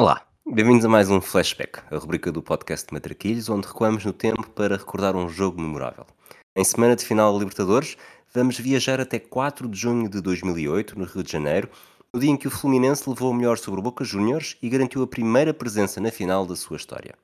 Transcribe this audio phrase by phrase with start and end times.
[0.00, 4.48] Olá, bem-vindos a mais um Flashback, a rubrica do podcast Matraquilhos, onde recuamos no tempo
[4.50, 6.06] para recordar um jogo memorável.
[6.54, 7.96] Em semana de final da Libertadores,
[8.32, 11.68] vamos viajar até 4 de junho de 2008, no Rio de Janeiro,
[12.14, 15.02] no dia em que o Fluminense levou o melhor sobre o Boca Juniors e garantiu
[15.02, 17.16] a primeira presença na final da sua história.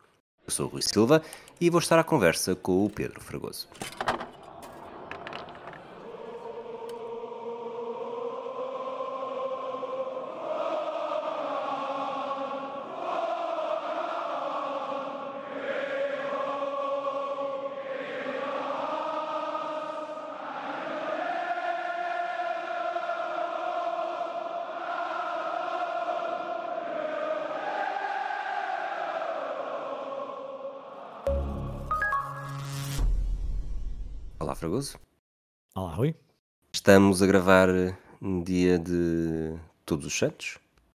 [0.44, 1.22] Eu sou o Rui Silva
[1.60, 3.68] e vou estar à conversa com o Pedro Fragoso.
[36.86, 37.68] Estamos a gravar
[38.20, 39.54] no dia de
[39.86, 40.58] Todos os Santos,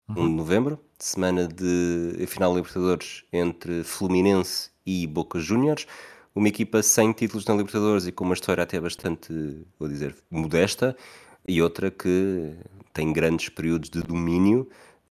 [0.09, 0.29] 1 Uhum.
[0.29, 5.87] de novembro, semana de final da Libertadores entre Fluminense e Boca Juniors,
[6.35, 9.31] uma equipa sem títulos na Libertadores e com uma história até bastante,
[9.79, 10.97] vou dizer, modesta,
[11.47, 12.55] e outra que
[12.95, 14.67] tem grandes períodos de domínio.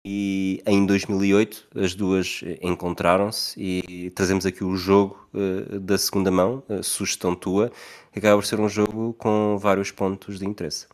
[0.08, 6.30] E em 2008 as duas eh, encontraram-se e trazemos aqui o jogo eh, da segunda
[6.30, 7.72] mão, a sugestão tua,
[8.14, 10.88] que acaba por ser um jogo com vários pontos de interesse.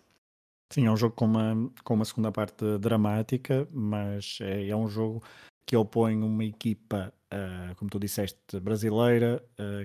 [0.72, 4.88] Sim, é um jogo com uma, com uma segunda parte dramática, mas é, é um
[4.88, 5.22] jogo
[5.66, 9.44] que opõe uma equipa, ah, como tu disseste, brasileira,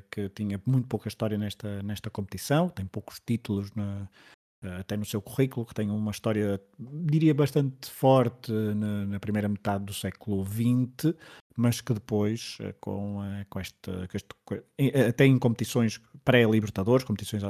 [0.08, 4.08] que tinha muito pouca história nesta, nesta competição, tem poucos títulos na-
[4.80, 9.84] até no seu currículo, que tem uma história, diria, bastante forte na, na primeira metade
[9.84, 11.14] do século XX,
[11.56, 13.18] mas que depois, ah, com,
[13.48, 17.42] com esta, com este- até em competições pré-Libertadores, competições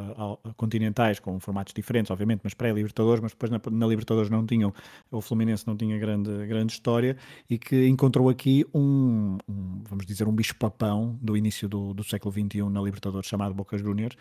[0.57, 4.73] continentais com formatos diferentes, obviamente, mas pré-Libertadores, mas depois na, na Libertadores não tinham,
[5.11, 7.17] o Fluminense não tinha grande, grande história
[7.49, 12.33] e que encontrou aqui um, um, vamos dizer, um bicho-papão do início do, do século
[12.33, 14.17] XXI na Libertadores chamado Boca Juniors,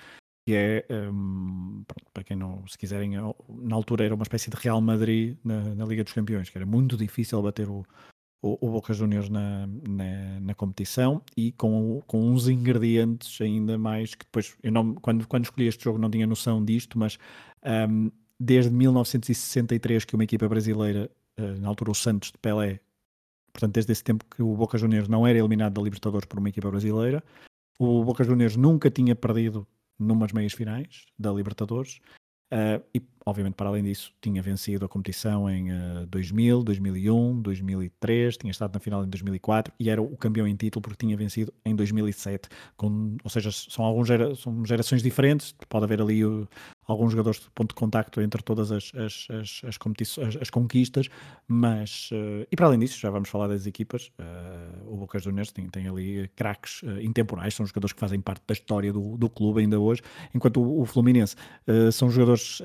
[0.45, 4.56] que é, hum, pronto, para quem não, se quiserem, na altura era uma espécie de
[4.57, 7.83] Real Madrid na, na Liga dos Campeões, que era muito difícil bater o,
[8.44, 14.13] o, o Boca Juniors na, na, na competição e com, com uns ingredientes ainda mais
[14.13, 17.17] que depois, eu não, quando, quando escolhi este jogo não tinha noção disto, mas
[17.89, 22.79] hum, desde 1963 que uma equipa brasileira, eh, na altura o Santos de Pelé,
[23.51, 26.50] portanto desde esse tempo que o Boca Juniors não era eliminado da Libertadores por uma
[26.50, 27.23] equipa brasileira,
[27.79, 29.67] o Boca Juniors nunca tinha perdido
[30.00, 32.00] numas meias finais da Libertadores
[32.53, 38.38] Uh, e, obviamente, para além disso, tinha vencido a competição em uh, 2000, 2001, 2003,
[38.38, 41.51] tinha estado na final em 2004 e era o campeão em título porque tinha vencido
[41.66, 42.47] em 2007.
[42.78, 46.47] Com, ou seja, são, alguns gera, são gerações diferentes, pode haver ali uh,
[46.85, 51.09] alguns jogadores de ponto de contacto entre todas as, as, as, as, competições, as conquistas,
[51.47, 54.12] mas, uh, e para além disso, já vamos falar das equipas,
[54.88, 58.91] o Boca Juniors tem, tem ali craques intemporais, são jogadores que fazem parte da história
[58.91, 60.01] do, do clube ainda hoje,
[60.34, 61.35] enquanto o, o Fluminense
[61.91, 62.62] são jogadores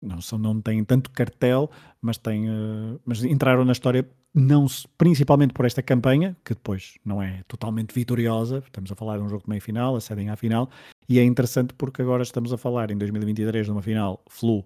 [0.00, 1.70] não, são, não têm tanto cartel,
[2.00, 4.66] mas, têm, uh, mas entraram na história não
[4.96, 9.28] principalmente por esta campanha, que depois não é totalmente vitoriosa, estamos a falar de um
[9.28, 10.70] jogo de meia final, acedem à final,
[11.08, 14.64] e é interessante porque agora estamos a falar em 2023 de uma final Flu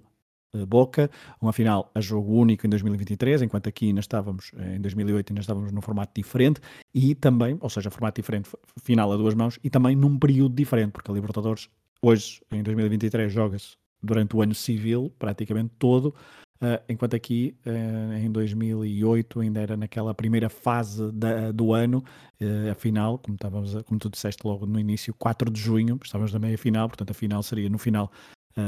[0.55, 5.31] uh, Boca, uma final a jogo único em 2023, enquanto aqui ainda estávamos, em 2008
[5.31, 6.61] ainda estávamos num formato diferente,
[6.95, 8.51] e também, ou seja, formato diferente,
[8.83, 11.69] final a duas mãos, e também num período diferente, porque a Libertadores
[12.03, 16.15] hoje, em 2023, joga-se durante o ano civil, praticamente todo,
[16.63, 22.05] uh, enquanto aqui, uh, em 2008, ainda era naquela primeira fase da, do ano,
[22.41, 25.99] uh, a final, como, estávamos a, como tu disseste logo no início, 4 de junho,
[26.03, 28.11] estávamos na meia final, portanto a final seria no final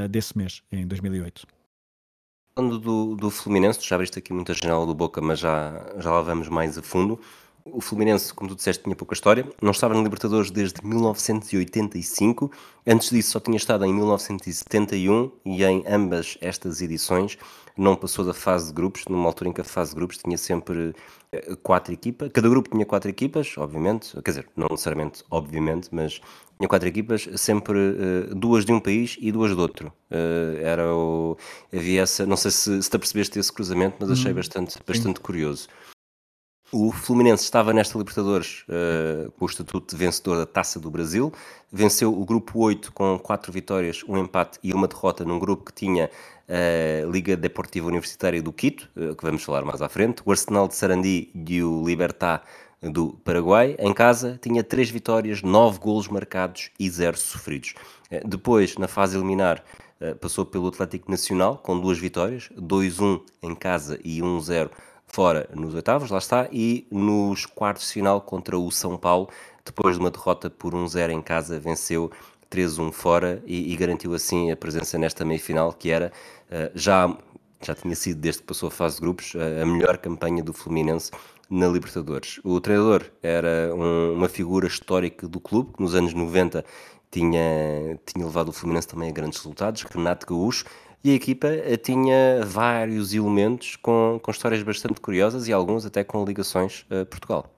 [0.09, 1.47] desse mês, em 2008.
[2.57, 6.11] Falando do, do Fluminense, tu já abriste aqui muita janela do Boca, mas já, já
[6.11, 7.21] lá vamos mais a fundo.
[7.67, 9.51] O Fluminense, como tu disseste, tinha pouca história.
[9.61, 12.53] Não estava na Libertadores desde 1985.
[12.87, 17.39] Antes disso, só tinha estado em 1971 e em ambas estas edições
[17.75, 20.37] não passou da fase de grupos, numa altura em que a fase de grupos tinha
[20.37, 20.95] sempre
[21.33, 22.31] eh, quatro equipas.
[22.35, 24.13] Cada grupo tinha quatro equipas, obviamente.
[24.23, 26.21] Quer dizer, não necessariamente, obviamente, mas
[26.59, 29.91] tinha quatro equipas, sempre uh, duas de um país e duas de outro.
[30.11, 31.37] Uh, era o.
[31.73, 32.27] Havia essa.
[32.27, 35.67] Não sei se, se te apercebeste esse cruzamento, mas achei hum, bastante, bastante curioso.
[36.77, 41.33] O Fluminense estava nesta Libertadores uh, com o estatuto de vencedor da Taça do Brasil,
[41.71, 45.73] venceu o grupo 8 com 4 vitórias, um empate e uma derrota num grupo que
[45.73, 46.11] tinha
[46.49, 50.33] a uh, Liga Deportiva Universitária do Quito, uh, que vamos falar mais à frente, o
[50.33, 52.41] Arsenal de Sarandi e o Libertad
[52.83, 53.77] do Paraguai.
[53.79, 57.75] Em casa tinha 3 vitórias, 9 golos marcados e 0 sofridos.
[58.27, 59.63] Depois, na fase eliminar,
[60.21, 64.71] passou pelo Atlético Nacional com duas vitórias, 2-1 em casa e 1-0
[65.15, 69.29] fora nos oitavos, lá está, e nos quartos de final contra o São Paulo,
[69.65, 72.11] depois de uma derrota por 1-0 em casa, venceu
[72.51, 76.11] 3-1 fora e, e, garantiu assim a presença nesta meia-final, que era
[76.51, 77.17] uh, já,
[77.63, 80.53] já tinha sido, desde que passou a fase de grupos, uh, a melhor campanha do
[80.53, 81.13] Fluminense
[81.49, 82.41] na Libertadores.
[82.43, 86.65] O treinador era um, uma figura histórica do clube, que nos anos 90
[87.09, 90.65] tinha, tinha levado o Fluminense também a grandes resultados, Renato Gaúcho,
[91.05, 96.03] e a equipa eh, tinha vários elementos com, com histórias bastante curiosas e alguns até
[96.03, 97.55] com ligações a Portugal.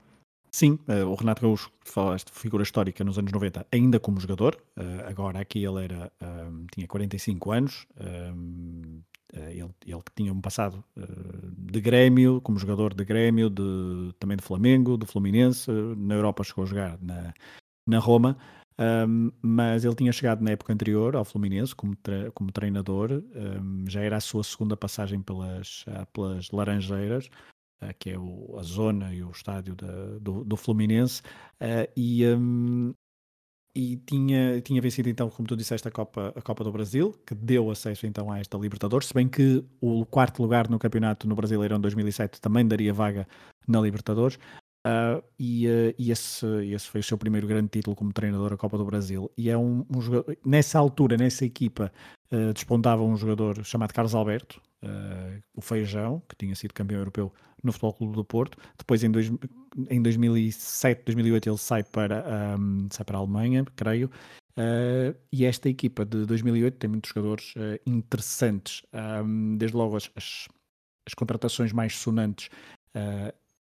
[0.51, 4.57] Sim, uh, o Renato Gaúcho, que falaste, figura histórica nos anos 90, ainda como jogador,
[5.07, 6.11] agora aqui ele era,
[6.49, 7.87] um, tinha 45 anos,
[9.35, 14.97] ele, ele tinha um passado de Grêmio, como jogador de Grêmio, de, também de Flamengo,
[14.97, 17.35] do Fluminense, na Europa chegou a jogar na,
[17.87, 18.39] na Roma,
[18.79, 23.89] um, mas ele tinha chegado na época anterior ao Fluminense como, tre como treinador, um,
[23.89, 27.31] já era a sua segunda passagem pelas, pelas Laranjeiras,
[27.83, 32.27] uh, que é o, a zona e o estádio da, do, do, Fluminense, uh, e,
[32.27, 32.93] um,
[33.75, 37.35] e tinha, tinha vencido então, como tu disseste, a Copa, a Copa do Brasil, que
[37.35, 41.35] deu acesso então a esta Libertadores, se bem que o quarto lugar no campeonato no
[41.35, 43.27] Brasileirão 2007 também daria vaga
[43.67, 44.39] na Libertadores.
[44.87, 48.57] Uh, e, uh, e esse, esse, foi o seu primeiro grande título como treinador da
[48.57, 49.29] Copa do Brasil.
[49.37, 51.93] E é um, um jogador, nessa altura, nessa equipa,
[52.31, 54.63] uh, despontava um jogador chamado Carlos Alberto,
[55.57, 58.57] o Feijão, que tinha sido campeão europeu no Futebol Clube do Porto.
[58.79, 59.33] Depois, em, dois,
[59.91, 62.25] em 2007, 2008, ele sai para,
[62.57, 64.09] um, sai para a Alemanha, creio.
[65.33, 67.53] e esta equipa de 2008 tem muitos jogadores
[67.85, 68.83] interessantes.
[68.95, 70.47] Um, desde logo as, as,
[71.05, 72.49] as, contratações mais sonantes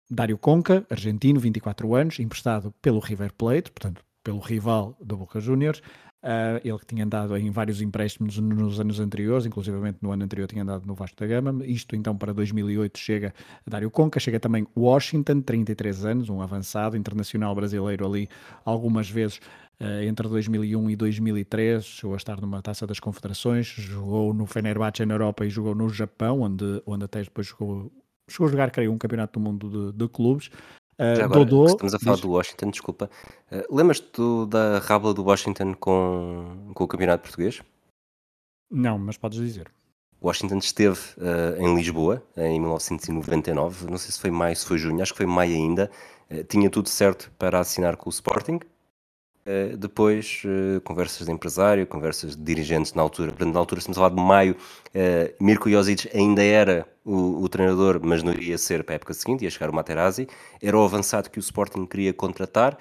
[0.09, 5.81] Dário Conca, argentino, 24 anos, emprestado pelo River Plate, portanto, pelo rival do Boca Juniors.
[6.21, 10.47] Uh, ele que tinha andado em vários empréstimos nos anos anteriores, inclusivamente no ano anterior
[10.47, 11.65] tinha andado no Vasco da Gama.
[11.65, 13.33] Isto então para 2008 chega
[13.65, 18.27] Dário Conca, chega também Washington, 33 anos, um avançado internacional brasileiro ali
[18.65, 19.37] algumas vezes
[19.79, 25.05] uh, entre 2001 e 2003, chegou a estar numa Taça das Confederações, jogou no Fenerbahçe
[25.05, 27.89] na Europa e jogou no Japão, onde, onde até depois jogou
[28.29, 30.47] chegou a jogar, creio, um campeonato do mundo de, de clubes.
[30.99, 32.21] Uh, agora, Dodô, estamos a falar diz...
[32.21, 33.09] do Washington, desculpa.
[33.51, 37.61] Uh, Lembras-te da rábula do Washington com, com o campeonato português?
[38.69, 39.71] Não, mas podes dizer.
[40.21, 45.01] Washington esteve uh, em Lisboa em 1999, não sei se foi maio, se foi junho,
[45.01, 45.89] acho que foi maio ainda.
[46.29, 48.59] Uh, tinha tudo certo para assinar com o Sporting,
[49.49, 53.31] Uh, depois, uh, conversas de empresário, conversas de dirigentes na altura.
[53.31, 54.55] Portanto, na altura estamos a falar de maio.
[54.89, 59.11] Uh, Mirko Josic ainda era o, o, treinador, mas não iria ser para a época
[59.15, 60.27] seguinte, ia chegar o Materazzi.
[60.61, 62.77] Era o avançado que o Sporting queria contratar.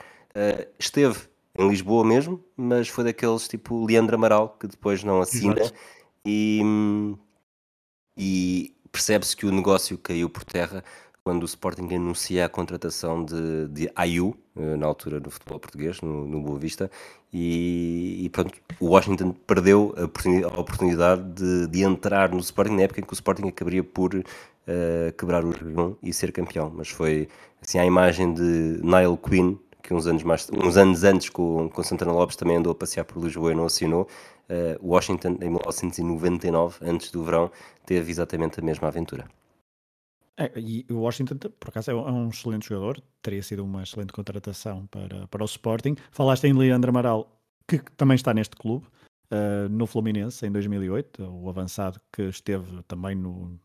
[0.79, 1.21] esteve
[1.59, 5.63] em Lisboa mesmo, mas foi daqueles tipo Leandro Amaral, que depois não assina.
[6.27, 6.61] E,
[8.15, 10.85] e percebe-se que o negócio caiu por terra
[11.29, 16.01] quando o Sporting anuncia a contratação de, de Ayu, eh, na altura no futebol português,
[16.01, 16.91] no, no Boa Vista,
[17.31, 23.01] e, e pronto, o Washington perdeu a oportunidade, de, de, entrar no Sporting na época
[23.01, 24.25] em que o Sporting acabaria por uh,
[25.19, 27.29] quebrar o jejum e ser campeão, mas foi
[27.61, 31.83] assim a imagem de Niall Quinn, que uns anos, mais, uns anos antes com, com
[31.83, 34.09] Santana Lopes também andou a passear por Lisboa e não assinou,
[34.49, 37.51] uh, Washington em 1999, antes do verão,
[37.85, 39.27] teve exatamente a mesma aventura.
[40.39, 44.13] É, e o Washington, por acaso, é um é excelente jogador, teria sido uma excelente
[44.13, 45.97] contratação para, para o Sporting.
[46.13, 48.87] Falaste em Leandro Amaral, que também está neste clube,
[49.33, 53.59] uh, no Fluminense, em 2008, o avançado que esteve também no,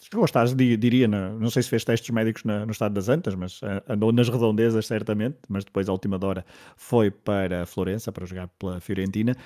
[0.00, 3.34] chegou a estar, diria, não sei se fez testes médicos na, no estado das Antas,
[3.34, 6.44] mas uh, andou nas redondezas certamente, mas depois, à última hora,
[6.76, 9.36] foi para Florença para jogar pela Fiorentina.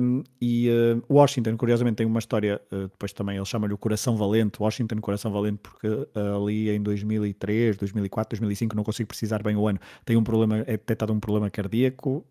[0.00, 4.16] Um, e uh, Washington, curiosamente, tem uma história, uh, depois também ele chama-lhe o Coração
[4.16, 5.88] Valente, Washington Coração Valente, porque
[6.36, 10.72] ali em 2003, 2004, 2005, não consigo precisar bem o ano, tem um problema, é
[10.72, 12.26] detectado um problema cardíaco,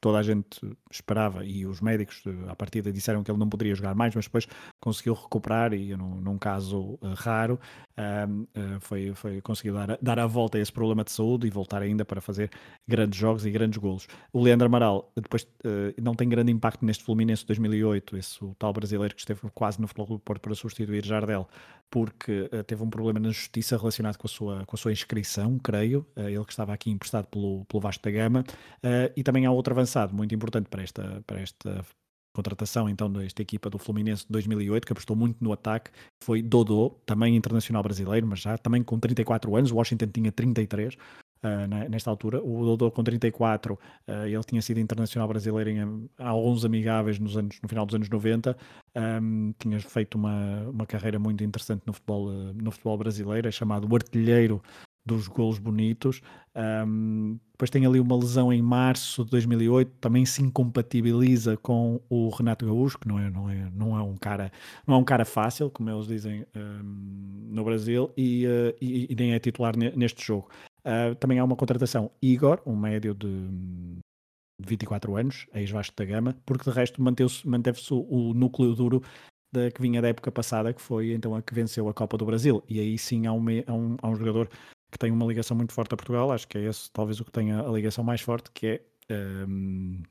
[0.00, 3.94] toda a gente esperava e os médicos à partida disseram que ele não poderia jogar
[3.94, 4.46] mais, mas depois
[4.80, 7.58] conseguiu recuperar e num, num caso uh, raro
[7.98, 11.82] uh, foi, foi conseguiu dar, dar a volta a esse problema de saúde e voltar
[11.82, 12.50] ainda para fazer
[12.86, 14.06] grandes jogos e grandes golos.
[14.32, 18.72] O Leandro Amaral depois uh, não tem grande impacto neste Fluminense 2008, esse o tal
[18.72, 21.48] brasileiro que esteve quase no Futebol do Porto para substituir Jardel,
[21.90, 26.04] porque teve um problema na justiça relacionado com a sua, com a sua inscrição, creio,
[26.16, 28.44] ele que estava aqui emprestado pelo, pelo Vasco da Gama,
[29.14, 31.84] e também há outro avançado muito importante para esta, para esta
[32.34, 35.90] contratação então desta equipa do Fluminense de 2008, que apostou muito no ataque,
[36.22, 40.94] foi Dodô, também internacional brasileiro, mas já também com 34 anos, o Washington tinha 33,
[40.94, 42.42] uh, nesta altura.
[42.42, 47.58] O Dodô com 34, uh, ele tinha sido internacional brasileiro em alguns amigáveis nos anos,
[47.62, 48.56] no final dos anos 90,
[49.22, 53.92] um, tinha feito uma, uma carreira muito interessante no futebol, no futebol brasileiro, é chamado
[53.94, 54.60] artilheiro
[55.04, 56.20] dos golos bonitos.
[56.56, 62.28] Um, depois tem ali uma lesão em março de 2008, também se incompatibiliza com o
[62.30, 64.50] Renato Gaúcho, que não é, não é, não é, um, cara,
[64.86, 69.14] não é um cara fácil, como eles dizem um, no Brasil, e, uh, e, e,
[69.14, 70.48] nem é titular neste jogo.
[70.80, 73.48] Uh, também há uma contratação, Igor, um médio de
[74.60, 79.02] 24 anos, ex-Vasco da Gama, porque de resto manteve-se manteve o, o núcleo duro
[79.52, 82.26] da, que vinha da época passada, que foi então a que venceu a Copa do
[82.26, 82.62] Brasil.
[82.68, 84.48] E aí sim há um, há um, há um jogador
[84.94, 87.32] que tem uma ligação muito forte a Portugal, acho que é esse talvez o que
[87.32, 88.80] tenha a ligação mais forte, que é.
[89.46, 90.02] Um,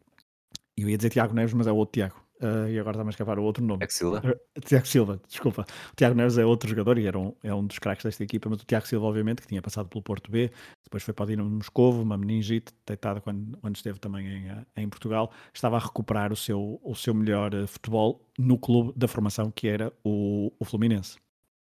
[0.76, 2.22] eu ia dizer Tiago Neves, mas é o outro Tiago.
[2.42, 3.80] Uh, e agora está-me a escapar o outro nome.
[3.80, 4.22] Tiago Silva.
[4.26, 5.66] Uh, Tiago Silva, desculpa.
[5.92, 8.50] O Tiago Neves é outro jogador e era um, é um dos craques desta equipa,
[8.50, 10.52] mas o Tiago Silva, obviamente, que tinha passado pelo Porto B,
[10.84, 14.66] depois foi para o Dinamo Moscovo, uma meningite, deitada quando, quando esteve também em, eh,
[14.76, 19.50] em Portugal, estava a recuperar o seu, o seu melhor futebol no clube da formação
[19.50, 21.23] que era o, o Fluminense.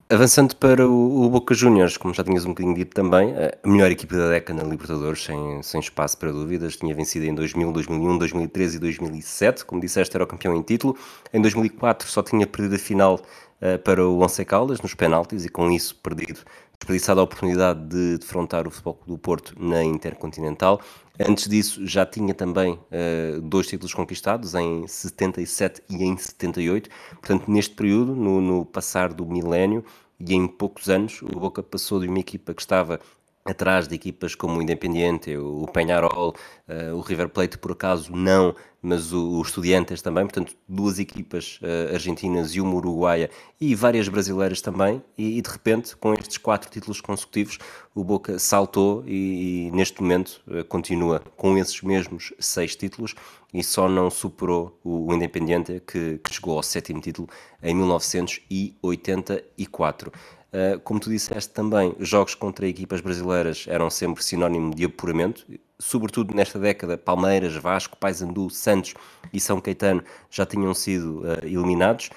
[0.07, 4.15] Avançando para o, Boca Juniors, como já tinhas um bocadinho dito também, a melhor equipe
[4.15, 8.77] da década na Libertadores, sem, sem espaço para dúvidas, tinha vencido em 2000, 2001, 2013
[8.77, 10.95] e 2007, como disseste, era o campeão em título.
[11.33, 15.50] Em 2004 só tinha perdido a final uh, para o Once Caldas nos penaltis e
[15.50, 16.41] com isso perdido
[16.77, 20.81] desperdiçado a oportunidade de defrontar o Futebol do Porto na Intercontinental.
[21.19, 26.89] Antes disso, já tinha também uh, dois títulos conquistados, em 77 e em 78.
[27.12, 29.84] Portanto, neste período, no, no passar do milénio
[30.19, 33.00] e em poucos anos, o Boca passou de uma equipa que estava
[33.45, 36.33] atrás de equipas como o Independiente, o Penharol,
[36.67, 41.59] uh, o River Plate por acaso não, mas o, o Estudiantes também, portanto duas equipas
[41.61, 43.29] uh, argentinas e uma uruguaia
[43.61, 47.59] e várias brasileiras também, e, e, de repente com estes quatro títulos consecutivos
[47.93, 53.13] o Boca saltou e, e neste momento uh, continua com esses mesmos seis títulos
[53.53, 57.29] e só não superou o, o Independiente que, que chegou ao sétimo título
[57.61, 60.11] em 1984.
[60.51, 65.45] Eh, como tu disseste também, jogos contra equipas brasileiras eram sempre sinónimo de apuramento,
[65.77, 68.93] sobretudo nesta década, Palmeiras, Vasco, Paysandu, Santos
[69.33, 72.09] e São Caetano já tinham sido uh, eliminados.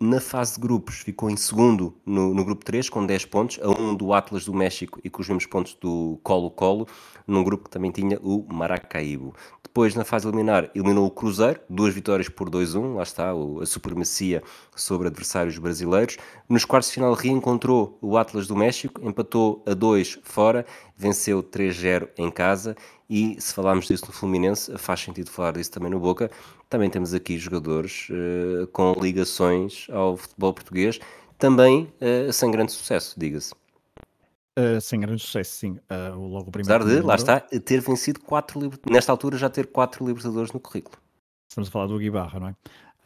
[0.00, 3.68] Na fase de grupos ficou em segundo no, no grupo 3 com 10 pontos, a
[3.68, 6.86] um do Atlas do México e com os mesmos pontos do Colo-Colo,
[7.26, 9.34] num grupo que também tinha o Maracaibo.
[9.60, 14.40] Depois, na fase eliminar, eliminou o Cruzeiro, duas vitórias por 2-1, lá está a supremacia
[14.74, 16.16] sobre adversários brasileiros.
[16.48, 20.64] Nos quartos de final reencontrou o Atlas do México, empatou a 2 fora,
[20.96, 22.76] venceu 3-0 em casa
[23.08, 26.30] e se falarmos disso no Fluminense, faz sentido falar disso também no Boca,
[26.68, 30.98] também temos aqui jogadores uh, com ligações ao futebol português,
[31.38, 33.54] também uh, sem grande sucesso, diga-se.
[34.58, 35.78] Uh, sem grande sucesso, sim.
[35.90, 38.60] Uh, logo o primeiro Apesar de, lá está, ter vencido quatro
[38.90, 40.98] nesta altura já ter quatro Libertadores no currículo.
[41.48, 42.56] Estamos a falar do Guibarra, não é?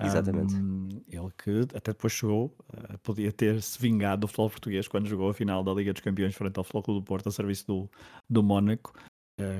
[0.01, 0.55] Exatamente.
[0.55, 5.31] Um, ele que até depois chegou, uh, podia ter-se vingado do futebol português quando jogou
[5.31, 7.91] a final da Liga dos Campeões frente ao Futebol do Porto a serviço do,
[8.29, 8.93] do Mónaco,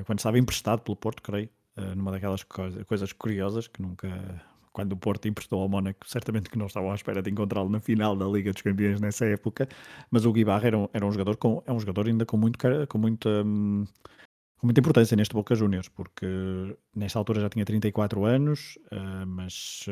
[0.05, 1.49] quando estava emprestado pelo Porto, creio,
[1.95, 4.07] numa daquelas coisa, coisas curiosas que nunca
[4.73, 7.79] quando o Porto emprestou ao Mónaco, certamente que não estavam à espera de encontrá-lo na
[7.79, 9.69] final da Liga dos Campeões nessa época,
[10.09, 12.57] mas o Guibarra era um, era um jogador com, é um jogador ainda com muito
[12.89, 13.85] com muita hum,
[14.57, 16.25] com muita importância neste Boca Juniors, porque
[16.95, 19.85] nesta altura já tinha 34 anos, uh, mas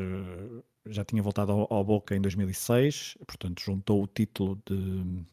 [0.88, 5.25] já tinha voltado ao, ao, Boca em 2006, portanto juntou o título de,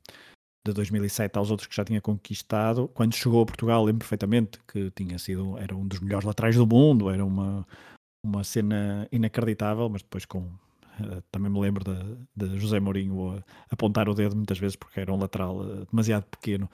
[0.69, 2.89] de 2007 aos outros que já tinha conquistado.
[2.95, 6.67] Quando chegou a Portugal, lembro perfeitamente que tinha sido, era um dos melhores laterais do
[6.67, 7.67] mundo, era uma,
[8.25, 10.49] uma cena inacreditável, mas depois com.
[11.01, 15.01] Uh, também me lembro de, de José Mourinho uh, apontar o dedo muitas vezes porque
[15.01, 16.69] era um lateral uh, demasiado pequeno.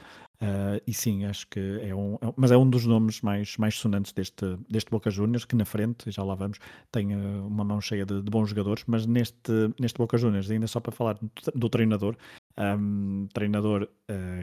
[0.87, 4.12] e sim, acho que é um, é, mas é um dos nomes mais, mais sonantes
[4.12, 6.59] deste, deste Boca Juniors, que na frente, já lá vamos,
[6.90, 10.81] tem uma mão cheia de, de, bons jogadores, mas neste, neste Boca Juniors, ainda só
[10.81, 12.16] para falar do, do treinador,
[12.59, 13.88] um, treinador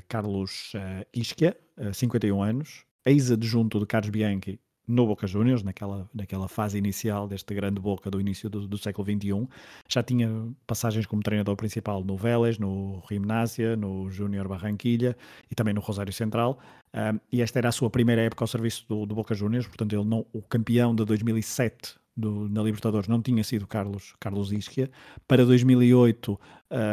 [0.07, 1.55] Carlos uh, Ischia,
[1.93, 4.59] 51 anos, ex-adjunto de Carlos Bianchi
[4.91, 9.07] no Boca Juniors, naquela, naquela fase inicial deste grande Boca do início do, do século
[9.07, 9.48] XXI.
[9.88, 10.29] Já tinha
[10.67, 15.15] passagens como treinador principal no Vélez, no Gimnasia, no Júnior Barranquilha
[15.50, 16.60] e também no Rosário Central.
[16.93, 19.93] Um, e esta era a sua primeira época ao serviço do, do Boca Juniors, portanto
[19.93, 24.91] ele não, o campeão de 2007 do, na Libertadores não tinha sido Carlos, Carlos Ischia.
[25.25, 26.39] Para 2008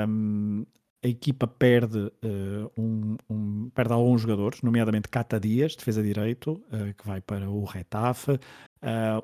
[0.08, 0.64] um,
[1.02, 6.92] a equipa perde, uh, um, um, perde alguns jogadores, nomeadamente Cata Dias, defesa direito, uh,
[6.96, 8.32] que vai para o Retafe.
[8.32, 8.38] uh,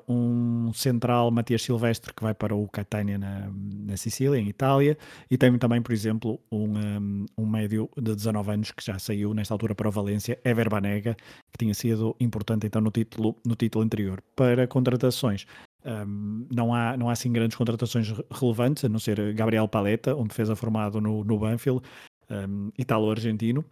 [0.07, 4.97] um central Matias Silvestre que vai para o Catania na, na Sicília, em Itália,
[5.29, 9.53] e tem também, por exemplo, um, um, médio de 19 anos que já saiu nesta
[9.53, 11.15] altura para o Valência, Ever Banega,
[11.51, 14.21] que tinha sido importante então no título, no título anterior.
[14.35, 15.45] Para contratações,
[15.85, 20.25] um, não, há, não há assim grandes contratações relevantes, a não ser Gabriel Paleta, um
[20.25, 21.81] defesa formado no, no Banfield,
[22.29, 23.63] um, italo-argentino,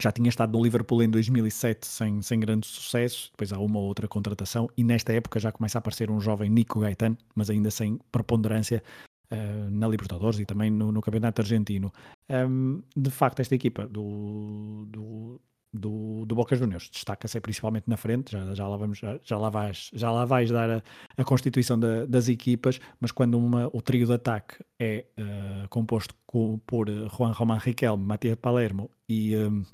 [0.00, 3.84] já tinha estado no Liverpool em 2007 sem, sem grande sucesso, depois há uma ou
[3.86, 7.70] outra contratação e nesta época já começa a aparecer um jovem Nico Gaetano, mas ainda
[7.70, 8.82] sem preponderância
[9.30, 11.92] uh, na Libertadores e também no, no Campeonato Argentino.
[12.28, 15.40] Um, de facto, esta equipa do, do,
[15.74, 19.50] do, do Boca Juniors destaca-se principalmente na frente, já, já, lá, vamos, já, já, lá,
[19.50, 20.82] vais, já lá vais dar a,
[21.16, 26.14] a constituição da, das equipas, mas quando uma, o trio de ataque é uh, composto
[26.26, 29.64] com, por Juan Román Riquelme, Matias Palermo e, um,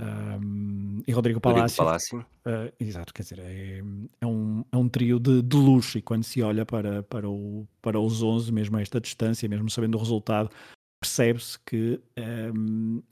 [0.00, 1.76] um, e Rodrigo Palácio.
[1.76, 2.26] Palácio.
[2.46, 3.82] Uh, exato, quer dizer, é,
[4.22, 7.68] é, um, é um trio de, de luxo e quando se olha para, para, o,
[7.82, 10.50] para os 11, mesmo a esta distância, mesmo sabendo o resultado,
[10.98, 12.00] percebe-se que
[12.54, 13.02] um,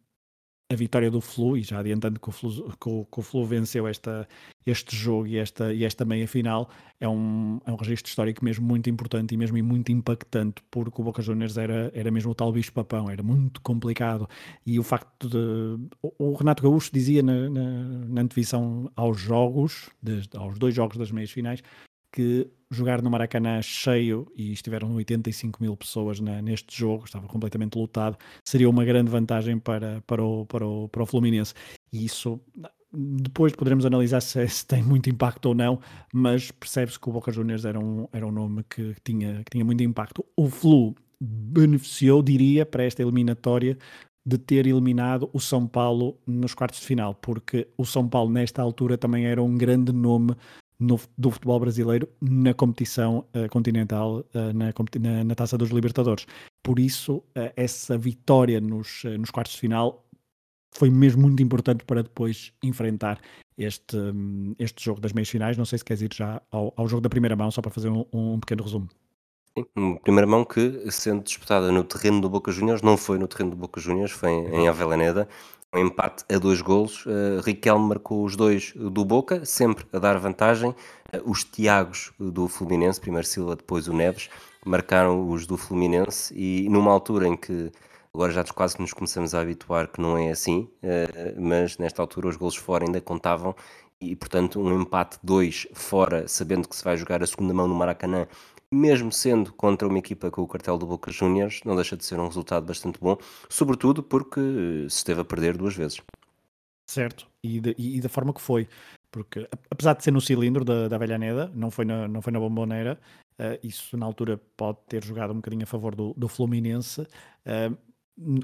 [0.71, 3.47] a vitória do Flu, e já adiantando que o Flu, que o, que o Flu
[3.47, 4.29] venceu esta,
[4.67, 6.69] este jogo e esta, e esta meia final,
[7.01, 11.05] é um, é um registro histórico mesmo muito importante e mesmo muito impactante, porque o
[11.05, 14.29] Boca Juniors era, era mesmo o tal bicho-papão, era muito complicado.
[14.67, 15.89] E o facto de.
[16.03, 17.71] O, o Renato Gaúcho dizia na, na,
[18.07, 21.63] na antevisão aos jogos, desde, aos dois jogos das meias finais,
[22.13, 27.77] que jogar no Maracanã cheio e estiveram 85 mil pessoas na, neste jogo, estava completamente
[27.77, 31.55] lotado, seria uma grande vantagem para, para, o, para, o, para o Fluminense.
[31.93, 32.41] E isso
[32.93, 35.81] depois poderemos analisar se, se, tem muito impacto ou não,
[36.13, 39.65] mas percebe-se que o Boca Juniors era um, era um nome que tinha, que tinha
[39.65, 40.25] muito impacto.
[40.37, 43.77] O Flu beneficiou, diria, para esta eliminatória
[44.25, 48.61] de ter eliminado o São Paulo nos quartos de final, porque o São Paulo nesta
[48.61, 50.35] altura também era um grande nome
[50.79, 56.27] no, do futebol brasileiro na competição uh, continental, uh, na, na, na, Taça dos Libertadores.
[56.63, 60.05] Por isso, uh, essa vitória nos, nos quartos de final
[60.73, 63.21] foi mesmo muito importante para depois enfrentar
[63.57, 65.57] este, um, este jogo das meias finais.
[65.57, 67.89] Não sei se queres ir já ao, ao jogo da primeira mão, só para fazer
[67.89, 68.89] um, um pequeno resumo.
[70.05, 73.57] Primeira mão que, sendo disputada no terreno do Boca Juniors, não foi no terreno do
[73.57, 75.29] Boca Juniors, foi em, em Avellaneda,
[75.75, 77.05] um empate a dois golos.
[77.07, 80.71] Uh, Riquelme marcou os dois do Boca, sempre a dar vantagem.
[80.71, 84.29] Uh, os Tiagos do Fluminense, primeiro Silva, depois o Neves,
[84.65, 87.71] marcaram os do Fluminense e numa altura em que
[88.15, 92.29] agora já quase nos começamos a habituar que não é assim, uh, mas nesta altura
[92.29, 93.55] os golos fora ainda contavam
[94.01, 97.75] e portanto um empate 2 fora, sabendo que se vai jogar a segunda mão no
[97.75, 98.27] Maracanã
[98.73, 102.19] mesmo sendo contra uma equipa com o cartel do Boca Juniors, não deixa de ser
[102.19, 103.17] um resultado bastante bom,
[103.49, 104.41] sobretudo porque
[104.89, 106.01] se esteve a perder duas vezes.
[106.87, 108.67] Certo, e, de, e da forma que foi,
[109.11, 112.41] porque apesar de ser no cilindro da, da Velhaneda, não foi na, não foi na
[112.41, 112.99] bomboneira,
[113.39, 117.03] uh, isso na altura pode ter jogado um bocadinho a favor do, do Fluminense.
[117.03, 117.77] Uh,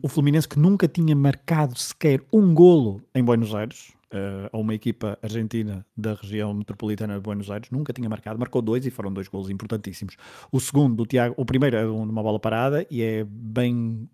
[0.03, 4.75] o Fluminense que nunca tinha marcado sequer um golo em Buenos Aires, uh, a uma
[4.75, 9.13] equipa argentina da região metropolitana de Buenos Aires, nunca tinha marcado, marcou dois e foram
[9.13, 10.17] dois golos importantíssimos.
[10.53, 14.09] O segundo do Tiago, o primeiro é uma bola parada e é bem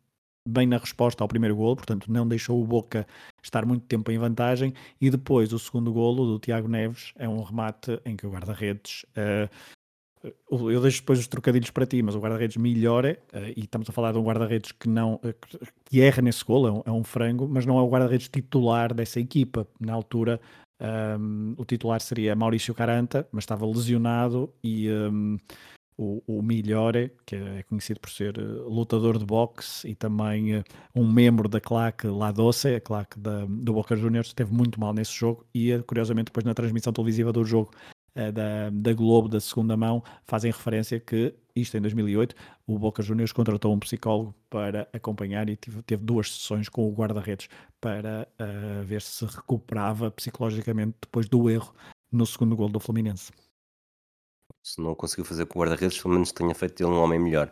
[0.49, 3.07] bem na resposta ao primeiro golo, portanto não deixou o Boca
[3.43, 7.43] estar muito tempo em vantagem e depois o segundo golo do Tiago Neves é um
[7.43, 9.49] remate em que o guarda-redes uh,
[10.23, 13.93] eu deixo depois os trocadilhos para ti, mas o guarda-redes melhora, uh, e estamos a
[13.93, 15.35] falar de um guarda-redes que não uh,
[15.85, 18.93] que erra nesse gol, é um, é um, frango, mas não é o guarda-redes titular
[18.93, 19.67] dessa equipa.
[19.81, 20.41] Na altura,
[21.19, 25.39] um, o titular seria Maurício Caranta, mas estava lesionado e um,
[25.97, 30.63] o, o Migliore, que é conhecido por ser uh, lutador de boxe e também
[30.95, 34.93] um membro da claque La Doce, a claque da, do Boca Juniors, esteve muito mal
[34.93, 39.41] nesse jogo e, curiosamente, depois na transmissão televisiva do jogo eh, da, da Globo da
[39.41, 42.35] segunda mão fazem referência que isto em 2008
[42.67, 46.93] o Boca Juniors contratou um psicólogo para acompanhar e teve, teve duas sessões com o
[46.93, 47.49] guarda-redes
[47.81, 51.73] para uh, ver se recuperava psicologicamente depois do erro
[52.11, 53.33] no segundo gol do Fluminense.
[54.63, 57.51] Se não conseguiu fazer com o guarda-redes, pelo menos tenha feito dele um homem melhor.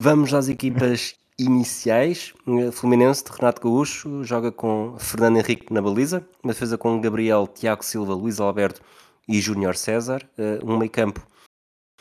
[0.00, 2.34] Vamos às equipas iniciais.
[2.72, 7.84] Fluminense de Renato Gaúcho joga com Fernando Henrique na baliza, uma defesa com Gabriel, Tiago
[7.84, 8.82] Silva, Luís Alberto
[9.28, 11.26] e Júnior César, uh, um meio campo,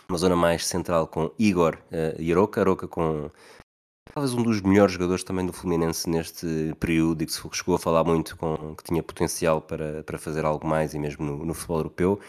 [0.10, 3.30] uma zona mais central com Igor uh, e Aroca, Aroca com
[4.14, 7.80] talvez um dos melhores jogadores também do Fluminense neste período e que se chegou a
[7.80, 11.54] falar muito com que tinha potencial para, para fazer algo mais e mesmo no, no
[11.54, 12.20] futebol europeu.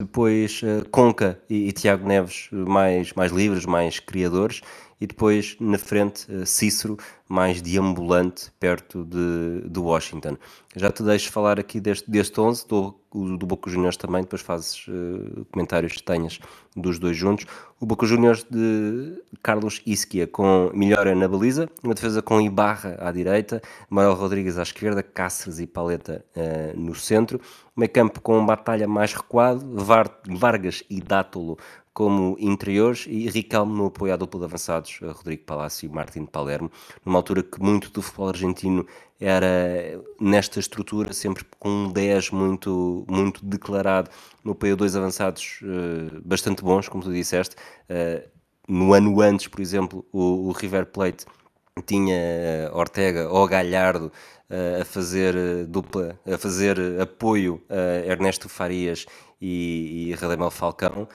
[0.00, 4.60] Depois uh, Conca e, e, Tiago Neves mais, mais livres, mais criadores.
[5.00, 6.96] E depois na frente uh, Cícero
[7.28, 10.36] mais deambulante perto de, de Washington.
[10.74, 14.42] Já te deixo falar aqui deste, deste 11, dou o do Boca Juniors também, depois
[14.42, 16.38] fazes uh, comentários que tenhas
[16.76, 17.46] dos dois juntos.
[17.80, 23.10] O Boca Juniors de Carlos Isquia com Melhora na baliza, uma defesa com Ibarra à
[23.10, 27.40] direita, Manuel Rodrigues à esquerda, Cáceres e Paleta uh, no centro,
[27.74, 29.66] meio campo com batalha mais recuado,
[30.28, 31.58] Vargas e Dátolo
[31.96, 36.70] como interiores e Riquelme no apoio à dupla de avançados, Rodrigo Palácio e Martin Palermo,
[37.02, 38.86] numa altura que muito do futebol argentino
[39.18, 44.10] era nesta estrutura, sempre com um 10 muito, muito declarado,
[44.44, 47.56] no apoio a dois avançados uh, bastante bons, como tu disseste.
[47.88, 48.28] Uh,
[48.68, 51.24] no ano antes, por exemplo, o, o River Plate
[51.84, 54.06] tinha Ortega ou Galhardo
[54.50, 59.06] uh, a fazer dupla, a fazer apoio a Ernesto Farias
[59.40, 61.08] e, e Radamel Falcão.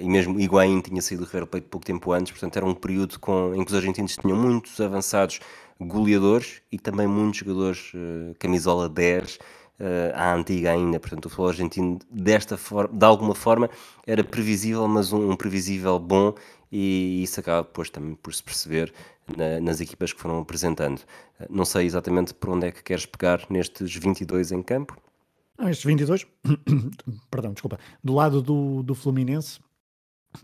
[0.00, 3.18] E mesmo Higuaín tinha saído do River Plate pouco tempo antes, portanto era um período
[3.18, 5.40] com, em que os argentinos tinham muitos avançados
[5.80, 7.90] goleadores e também muitos jogadores
[8.38, 9.38] camisola 10
[9.80, 13.70] uh, à antiga ainda, portanto o futebol argentino desta forma, de alguma forma
[14.06, 16.34] era previsível, mas um, um previsível bom
[16.70, 18.92] e isso acaba depois também por se perceber
[19.36, 21.00] na, nas equipas que foram apresentando.
[21.48, 24.96] não sei exatamente por onde é que queres pegar nestes 22 em campo,
[25.58, 26.26] não, estes 22,
[27.30, 29.60] perdão, desculpa, do lado do, do Fluminense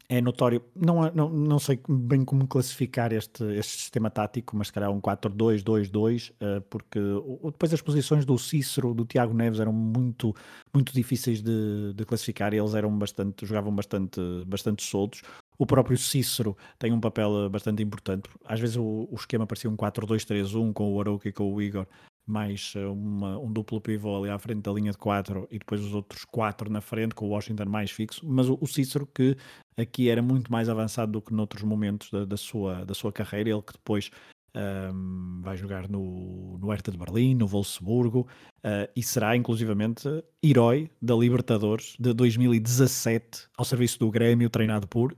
[0.09, 4.73] é notório, não, não, não sei bem como classificar este, este sistema tático, mas se
[4.73, 6.99] calhar um 4-2-2-2, uh, porque
[7.45, 10.35] depois as posições do Cícero, do Tiago Neves eram muito,
[10.73, 15.23] muito difíceis de, de classificar, eles eram bastante, jogavam bastante, bastante soltos.
[15.59, 18.31] O próprio Cícero tem um papel bastante importante.
[18.45, 21.87] Às vezes o, o esquema parecia um 4-2-3-1 com o Arouca e com o Igor,
[22.31, 25.83] mais eh, uma, um duplo pivô ali à frente da linha de 4 e depois
[25.83, 29.37] os outros 4 na frente, com o Washington mais fixo, mas o, o Cícero que
[29.81, 33.51] aqui era muito mais avançado do que noutros momentos da, da sua, da sua carreira,
[33.51, 34.11] ele que depois
[34.55, 38.27] um, vai jogar no, no Hertha de Berlim, no Wolfsburgo,
[38.65, 40.09] uh, e será inclusivamente
[40.43, 45.17] herói da Libertadores de 2017 ao serviço do Grêmio, treinado por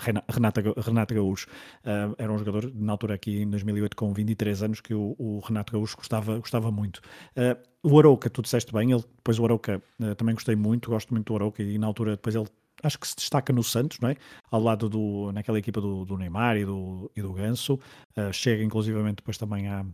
[0.00, 1.46] Renata, Renato Gaúcho
[1.84, 5.40] uh, era um jogador, na altura aqui em 2008, com 23 anos, que o, o
[5.40, 7.00] Renato Gaúcho gostava, gostava muito.
[7.36, 11.12] Uh, o Arouca, tu disseste bem, ele, depois o Arouca uh, também gostei muito, gosto
[11.12, 12.48] muito do Arouca e na altura depois ele
[12.82, 14.16] acho que se destaca no Santos, não é?
[14.50, 17.78] Ao lado do, naquela equipa do, do Neymar e do, e do Ganso,
[18.32, 19.84] chega inclusivamente depois também à,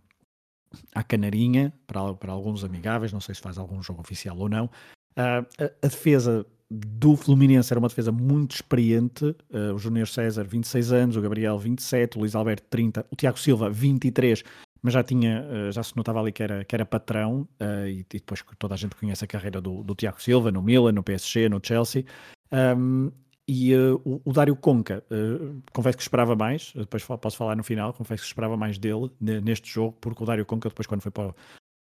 [0.95, 4.71] à Canarinha, para, para alguns amigáveis, não sei se faz algum jogo oficial ou não.
[5.17, 5.39] a,
[5.83, 9.25] a defesa do Fluminense era uma defesa muito experiente.
[9.25, 13.39] Uh, o Júnior César, 26 anos, o Gabriel, 27, o Luís Alberto, 30, o Tiago
[13.39, 14.45] Silva, 23,
[14.83, 18.01] mas já tinha, uh, já se notava ali que era, que era patrão, uh, e,
[18.01, 21.03] e, depois toda a gente conhece a carreira do, do Tiago Silva no Milan, no
[21.03, 22.05] PSG, no Chelsea.
[22.53, 23.11] Um,
[23.47, 25.03] e o, o, Dário Conca,
[25.73, 29.71] confesso que esperava mais, depois posso falar no final, confesso que esperava mais dele neste
[29.73, 31.35] jogo, porque o Dário Conca, depois, quando foi para,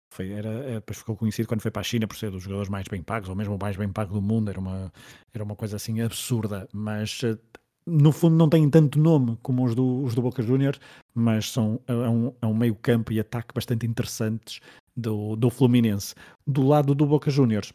[0.10, 2.88] foi, era, depois ficou conhecido quando foi para a China por ser dos jogadores mais
[2.88, 4.92] bem pagos, ou mesmo o mais bem pago do mundo, era uma,
[5.34, 7.38] era uma coisa assim absurda, mas eh,
[7.86, 10.80] no fundo não têm tanto nome como os do, os do Boca Juniors,
[11.14, 14.60] mas são é, é um, é um meio campo e ataque bastante interessantes
[14.96, 16.16] do, do Fluminense.
[16.46, 17.74] Do lado do Boca Juniors,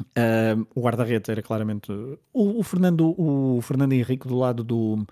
[0.00, 1.90] uh, o guarda-redes era claramente
[2.32, 5.06] o, o, Fernando, o Fernando Henrique do lado do,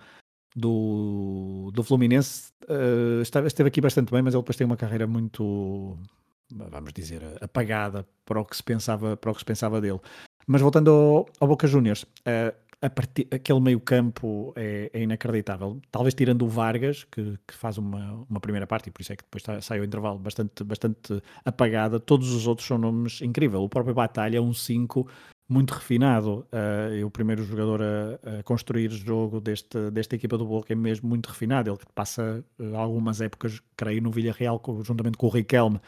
[0.55, 5.07] do, do Fluminense uh, esteve, esteve aqui bastante bem, mas ele depois tem uma carreira
[5.07, 5.99] muito
[6.51, 10.01] vamos dizer, apagada para o que se pensava, para o que se pensava dele.
[10.47, 12.55] Mas voltando ao, ao Boca Juniors, uh,
[12.91, 15.81] partir, aquele meio campo é, é, inacreditável.
[15.91, 19.17] Talvez tirando o Vargas, que, que, faz uma, uma primeira parte, e por isso é
[19.17, 23.63] que depois tá, sai o intervalo bastante, bastante apagada, todos os outros são nomes incríveis.
[23.63, 25.09] O próprio Batalha é um 5
[25.49, 26.47] muito refinado.
[26.53, 30.77] Uh, é o primeiro jogador a, a, construir jogo deste, desta equipa do Boca é
[30.77, 31.71] mesmo muito refinado.
[31.71, 35.81] Ele passa uh, algumas épocas, creio, no Villarreal, juntamente com o Riquelme,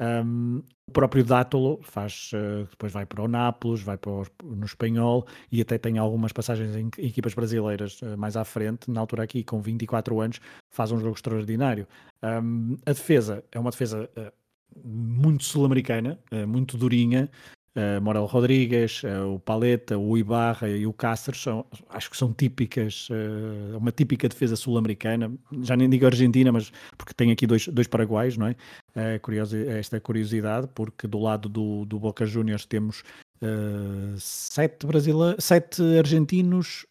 [0.00, 4.64] um, o próprio Dátolo faz, uh, depois vai para o Nápoles, vai para o, no
[4.64, 8.90] Espanhol e até tem algumas passagens em, em equipas brasileiras uh, mais à frente.
[8.90, 11.86] Na altura aqui, com 24 anos, faz um jogo extraordinário.
[12.22, 14.32] Um, a defesa é uma defesa uh,
[14.82, 17.28] muito sul-americana, muito durinha,
[17.76, 22.32] Uh, Morel Rodrigues, uh, o Paleta, o Ibarra e o Cáceres são, acho que são
[22.32, 27.68] típicas, uh, uma típica defesa sul-americana, já nem digo argentina, mas porque tem aqui dois,
[27.68, 28.56] dois paraguaios, não é?
[29.20, 33.04] curioso, esta curiosidade, porque do lado do, do Boca Juniors temos
[34.18, 35.36] sete, brasile...
[35.38, 36.84] sete argentinos,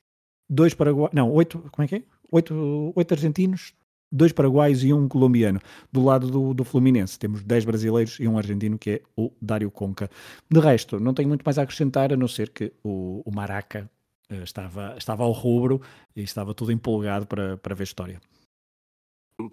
[0.49, 2.03] dois paraguaios, não, oito, como é que é?
[2.31, 3.73] Oito, oito argentinos,
[4.11, 5.59] dois paraguaios e um colombiano.
[5.91, 9.69] Do lado do, do Fluminense temos 10 brasileiros e um argentino que é o Dário
[9.71, 10.09] Conca.
[10.49, 13.89] De resto, não tenho muito mais a acrescentar, a não ser que o, o Maraca
[14.31, 15.81] uh, estava, estava ao rubro
[16.15, 18.19] e estava tudo empolgado para, para ver história.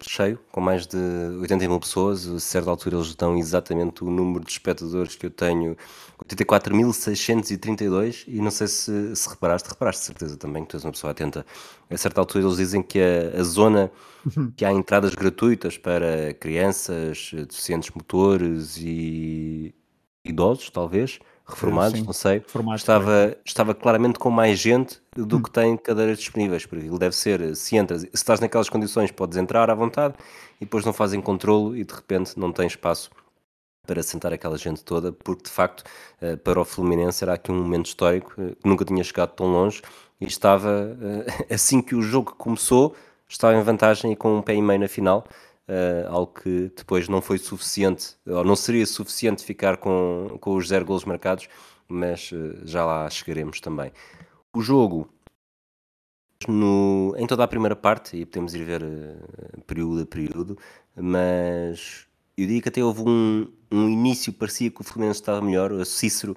[0.01, 2.27] Cheio, com mais de 80 mil pessoas.
[2.27, 5.77] A certa altura eles dão exatamente o número de espectadores que eu tenho,
[6.25, 10.91] 84.632, e não sei se, se reparaste, reparaste de certeza também que tu és uma
[10.91, 11.45] pessoa atenta.
[11.89, 13.91] A certa altura eles dizem que a, a zona
[14.57, 19.73] que há entradas gratuitas para crianças, deficientes motores e
[20.25, 22.43] idosos, talvez, reformados, sim, não sei,
[22.75, 25.41] estava, estava claramente com mais gente do Hum.
[25.41, 29.37] que tem cadeiras disponíveis, porque ele deve ser, se entras, se estás naquelas condições, podes
[29.37, 30.15] entrar à vontade
[30.59, 33.09] e depois não fazem controlo e de repente não tem espaço
[33.85, 35.83] para sentar aquela gente toda, porque de facto
[36.21, 39.81] eh, para o Fluminense era aqui um momento histórico, eh, nunca tinha chegado tão longe
[40.19, 40.97] e estava,
[41.49, 42.95] eh, assim que o jogo começou,
[43.29, 45.25] estava em vantagem e com um pé e meio na final,
[45.67, 50.67] eh, algo que depois não foi suficiente, ou não seria suficiente ficar com, com os
[50.67, 51.47] zero golos marcados,
[51.87, 53.91] mas eh, já lá chegaremos também.
[54.55, 55.09] O jogo,
[56.47, 60.57] no- em toda a primeira parte, e podemos ir ver eh, período a período,
[60.95, 65.71] mas eu diria que até houve um, um início, parecia que o Fluminense estava melhor,
[65.71, 66.35] o Cícero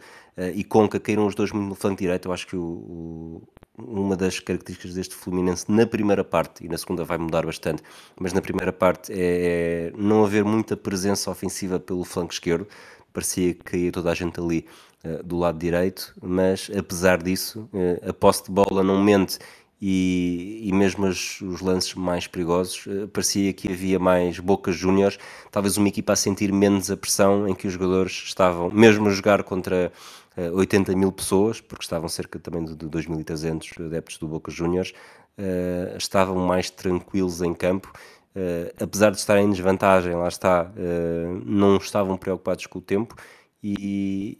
[0.54, 3.42] e Conca caíram os dois muito no flanco direito, eu acho que o-
[3.86, 7.82] uma das características deste Fluminense na primeira parte, e na segunda vai mudar bastante,
[8.20, 12.66] mas na primeira parte é não haver muita presença ofensiva pelo flanco esquerdo,
[13.12, 14.66] parecia que caía toda a gente ali
[15.04, 19.38] eh, do lado direito, mas apesar disso, eh, a posse de bola não mente
[19.82, 25.18] e, e mesmo as- os lances mais perigosos, eh, parecia que havia mais Boca Juniors,
[25.50, 29.10] talvez uma equipa a sentir menos a pressão em que os jogadores estavam, mesmo a
[29.12, 29.90] jogar contra
[30.36, 34.92] 80 mil pessoas, porque estavam cerca também de, de 2.300 adeptos do Boca Juniors,
[35.36, 37.92] eh, estavam mais tranquilos em campo.
[38.34, 43.16] eh, apesar de estarem em desvantagem, lá está, eh, não estavam preocupados com o tempo
[43.62, 44.38] e,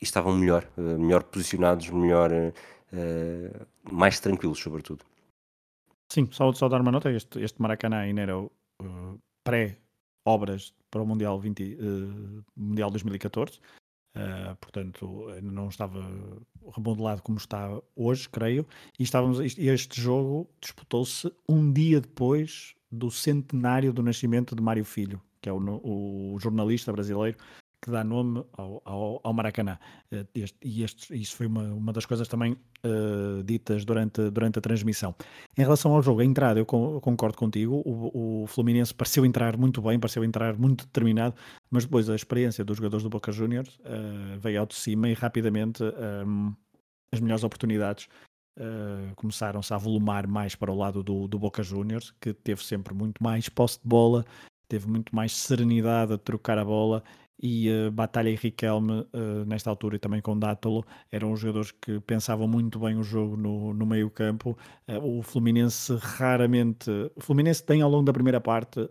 [0.00, 2.52] e estavam melhor, eh, melhor posicionados, melhor, eh,
[2.92, 5.04] eh, mais tranquilos, sobretudo.
[6.12, 8.50] Sim, só, só dar uma nota, este, este Maracanã ainda era uh,
[9.42, 13.58] pré-obras para o Mundial, 20, uh, Mundial 2014,
[14.16, 16.00] uh, portanto não estava
[16.74, 18.66] remodelado como está hoje, creio,
[18.98, 25.20] e estávamos, este jogo disputou-se um dia depois do centenário do nascimento de Mário Filho,
[25.40, 27.36] que é o, o jornalista brasileiro
[27.84, 29.76] que dá nome ao, ao, ao Maracanã.
[30.12, 34.58] Eh, este- e este, isso foi uma, uma das coisas também eh, ditas durante, durante
[34.60, 35.14] a transmissão.
[35.58, 37.82] Em relação ao jogo, a entrada, eu con- concordo contigo.
[37.84, 41.34] O, o Fluminense pareceu entrar muito bem, pareceu entrar muito determinado,
[41.70, 45.14] mas depois a experiência dos jogadores do Boca Juniors eh, veio ao de cima e
[45.14, 46.52] rapidamente ehm,
[47.12, 48.08] as melhores oportunidades
[48.60, 52.94] eh, começaram-se a volumar mais para o lado do, do Boca Juniors, que teve sempre
[52.94, 54.24] muito mais posse de bola,
[54.68, 57.02] teve muito mais serenidade a trocar a bola
[57.40, 62.00] e eh, Batalha e Riquelme, eh, nesta altura e também com Dátolo, eram jogadores que
[62.00, 64.56] pensavam muito bem o jogo no, no meio campo.
[64.86, 66.90] Eh, o Fluminense raramente...
[67.14, 68.88] O Fluminense tem ao longo da primeira parte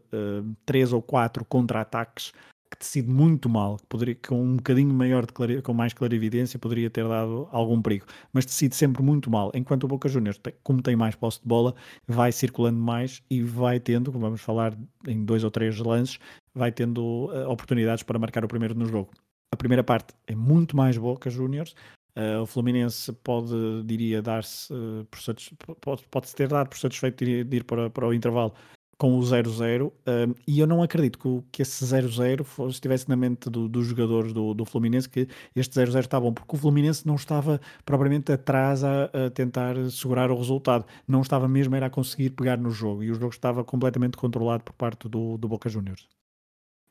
[0.65, 2.31] três ou quatro contra-ataques
[2.71, 6.57] que decide muito mal, que poderia, com um bocadinho maior de clari- com mais clarividência,
[6.57, 10.81] poderia ter dado algum perigo, mas decide sempre muito mal, enquanto o Boca Juniors, como
[10.81, 11.75] tem mais posse de bola,
[12.07, 14.73] vai circulando mais e vai tendo, como vamos falar
[15.05, 16.17] em dois ou três lances,
[16.55, 19.11] vai tendo eh, oportunidades para marcar o primeiro no jogo.
[19.53, 21.75] A primeira parte é muito mais Boca Juniors.
[22.15, 27.31] eh, o Fluminense pode, diria, dar-se eh, por pode, pode-se ter dado por satisfeito de
[27.31, 28.53] ir, de ir para, para o intervalo
[29.01, 33.15] com o 0-0 um, e eu não acredito que, que esse 0-0 fosse- estivesse na
[33.15, 37.07] mente do- dos jogadores do, do Fluminense que este 0-0 está bom, porque o Fluminense
[37.07, 41.89] não estava propriamente atrás a, a tentar segurar o resultado, não estava mesmo era a
[41.89, 45.67] conseguir pegar no jogo e o jogo estava completamente controlado por parte do, do Boca
[45.67, 46.07] Juniors.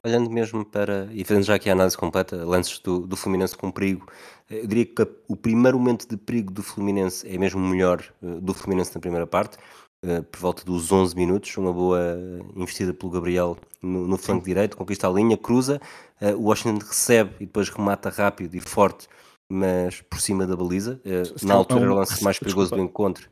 [0.05, 3.71] Olhando mesmo para, e fazendo já aqui a análise completa, lances do, do Fluminense com
[3.71, 4.05] perigo,
[4.51, 8.41] eh, eu diria que o primeiro momento de perigo do Fluminense é mesmo melhor eh,
[8.41, 9.59] do Fluminense na primeira parte,
[10.03, 14.45] eh, por volta dos 11 minutos, uma boa eh, investida pelo Gabriel no, no flanco
[14.45, 15.81] direito, conquista a linha, cruza,
[16.21, 19.09] eh, o Washington recebe e depois remata rápido e forte,
[19.51, 21.01] mas por cima da baliza.
[21.37, 22.91] Se na altura é um- era o lance mais perigoso do desculpa.
[22.91, 23.31] encontro.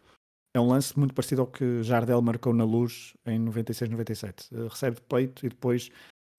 [0.55, 4.51] É um lance muito parecido ao que Jardel marcou na luz em 96-97.
[4.51, 5.91] Uh, recebe de peito e depois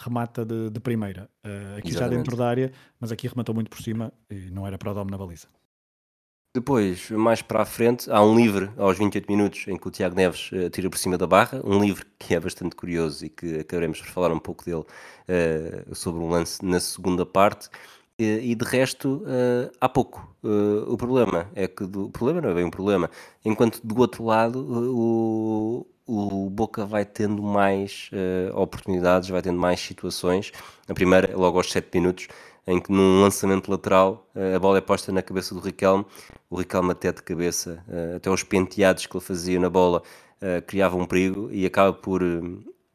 [0.02, 1.30] remata de, de primeira.
[1.46, 2.18] Uh, aqui já Exatamente.
[2.18, 5.12] dentro da área, mas aqui rematou muito por cima e não era para o dome
[5.12, 5.48] na baliza.
[6.52, 10.16] Depois, mais para a frente, há um livre aos 28 minutos em que o Tiago
[10.16, 13.60] Neves eh, tira por cima da barra, um livre que é bastante curioso e que
[13.60, 14.84] acabaremos por falar um pouco dele
[15.28, 17.70] eh, sobre um lance na segunda parte.
[18.18, 20.28] Eh, e de resto, eh, há pouco.
[20.88, 23.12] O problema é que, o problema não é bem um problema,
[23.46, 24.60] enquanto do outro lado
[24.96, 28.10] o, o Boca vai tendo mais
[28.56, 30.52] oportunidades, vai tendo mais situações.
[30.88, 32.28] A primeira logo aos 7 minutos,
[32.68, 36.06] em que num lançamento lateral eh, a bola é posta na cabeça do Riquelme,
[36.50, 40.04] o Riquelme até de cabeça, eh, até os penteados que ele fazia na bola
[40.42, 42.22] eh, criava um perigo e acaba por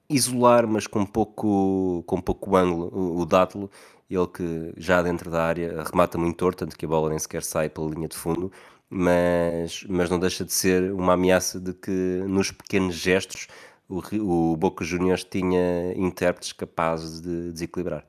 [0.08, 3.70] isolar, mas com pouco, com pouco ângulo, o, o Dátilo,
[4.10, 7.42] ele que já dentro da área remata muito torto, tanto que a bola nem sequer
[7.42, 8.52] sai pela linha de fundo,
[8.88, 13.48] mas, mas não deixa de ser uma ameaça de que nos pequenos gestos
[13.88, 18.06] o, o Boca Juniors tinha intérpretes capazes de desequilibrar.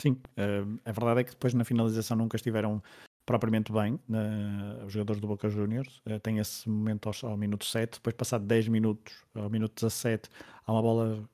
[0.00, 2.82] Sim, uh, a verdade é que depois na finalização nunca estiveram
[3.24, 6.00] propriamente bem uh, os jogadores do Boca Juniors.
[6.06, 10.28] Uh, tem esse momento ao, ao, minuto 7, depois passado 10 minutos, ao minuto 17,
[10.66, 11.28] há uma bola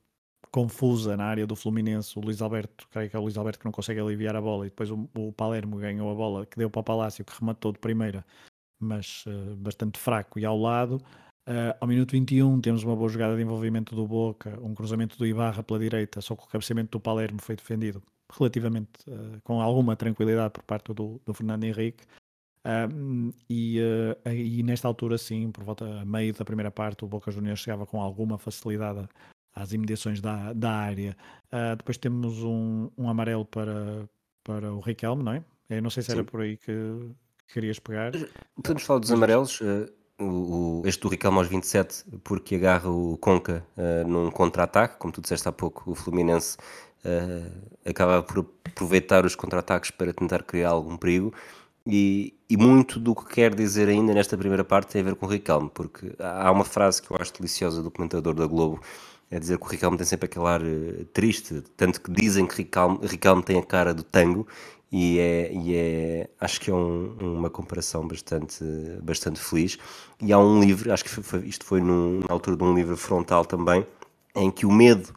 [0.51, 2.19] confusa na área do Fluminense.
[2.19, 4.67] O Luiz Alberto, creio que é o Luiz Alberto que não consegue aliviar a bola,
[4.67, 7.73] e depois o, o Palermo ganhou a bola que deu para o Palácio, que rematou
[7.73, 8.25] de primeira,
[8.79, 10.97] mas uh, bastante fraco e ao lado.
[11.49, 15.27] Uh, ao minuto 21 temos uma boa jogada de envolvimento do Boca, um cruzamento do
[15.27, 18.03] Ibarra pela direita, só que o cabeceamento do Palermo foi defendido
[18.39, 22.05] relativamente uh, com alguma tranquilidade por parte do, do Fernando Henrique.
[22.61, 27.09] Uh, e, uh, e, nesta altura, sim, por volta a meio da primeira parte, o
[27.09, 29.09] Boca Juniors chegava com alguma facilidade
[29.55, 31.17] às imediações da, da área.
[31.47, 34.09] Uh, depois temos um, um amarelo para,
[34.45, 35.45] para o Riquelme, não é?
[35.71, 36.27] Eu não sei se era sim.
[36.27, 36.73] por aí que,
[37.47, 38.13] que, querias pegar.
[38.57, 39.61] Podemos falar dos amarelos.
[40.19, 43.65] O, o, este do Riquelme aos 27, porque agarra o Conca
[44.07, 46.59] num contra-ataque, como tu disseste há pouco, o Fluminense
[47.05, 47.51] uh,
[47.85, 51.33] acaba por aproveitar os contra-ataques para tentar criar algum perigo.
[51.87, 55.27] E, e, muito do que quer dizer ainda nesta primeira parte tem a ver com
[55.27, 58.81] o Riquelme, porque há uma frase que eu acho deliciosa do comentador da Globo,
[59.31, 62.55] é dizer que o Riquelme tem sempre aquele ar uh, triste, tanto que dizem que
[62.57, 64.47] Riquelme, Riquelme tem a cara do tango,
[64.93, 68.65] e é, e é acho que é um, uma comparação bastante,
[69.03, 69.79] bastante feliz.
[70.21, 72.97] E há um livro, acho que foi, isto foi num, na altura de um livro
[72.97, 73.87] frontal também,
[74.35, 75.13] em que o medo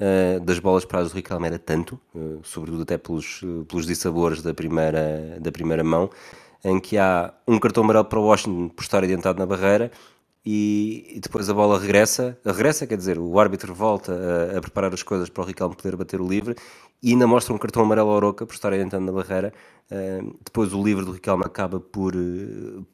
[0.00, 4.42] uh, das bolas paradas do Riquelme era tanto, uh, sobretudo até pelos, uh, pelos dissabores
[4.42, 6.10] da primeira, da primeira mão,
[6.64, 9.90] em que há um cartão amarelo para o Washington por estar adiantado na barreira
[10.44, 14.92] e, e, depois a bola regressa, regressa, quer dizer, o árbitro volta a, a, preparar
[14.92, 16.56] as coisas para o Riquelme poder bater o livre
[17.00, 19.52] e ainda mostra um cartão amarelo ao Oroca por estar adiantado na barreira.
[19.90, 22.14] Uh, depois o livre do Riquelme acaba por,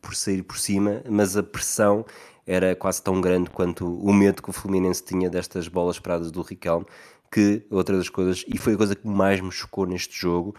[0.02, 2.04] por sair por cima, mas a pressão
[2.48, 6.40] era quase tão grande quanto o medo que o Fluminense tinha destas bolas paradas do
[6.40, 6.86] Riquelme,
[7.30, 10.54] que outra das coisas, e foi a coisa que mais me chocou neste jogo,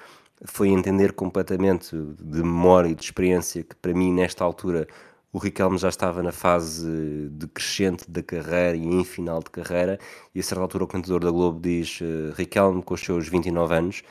[0.45, 4.87] foi entender completamente de memória e de experiência que para mim nesta altura
[5.33, 9.99] o Riquelme já estava na fase de crescente da carreira e em final de carreira,
[10.33, 13.75] e a certa altura o cantador da Globo diz uh, Riquelme com os seus 29
[13.75, 14.03] anos,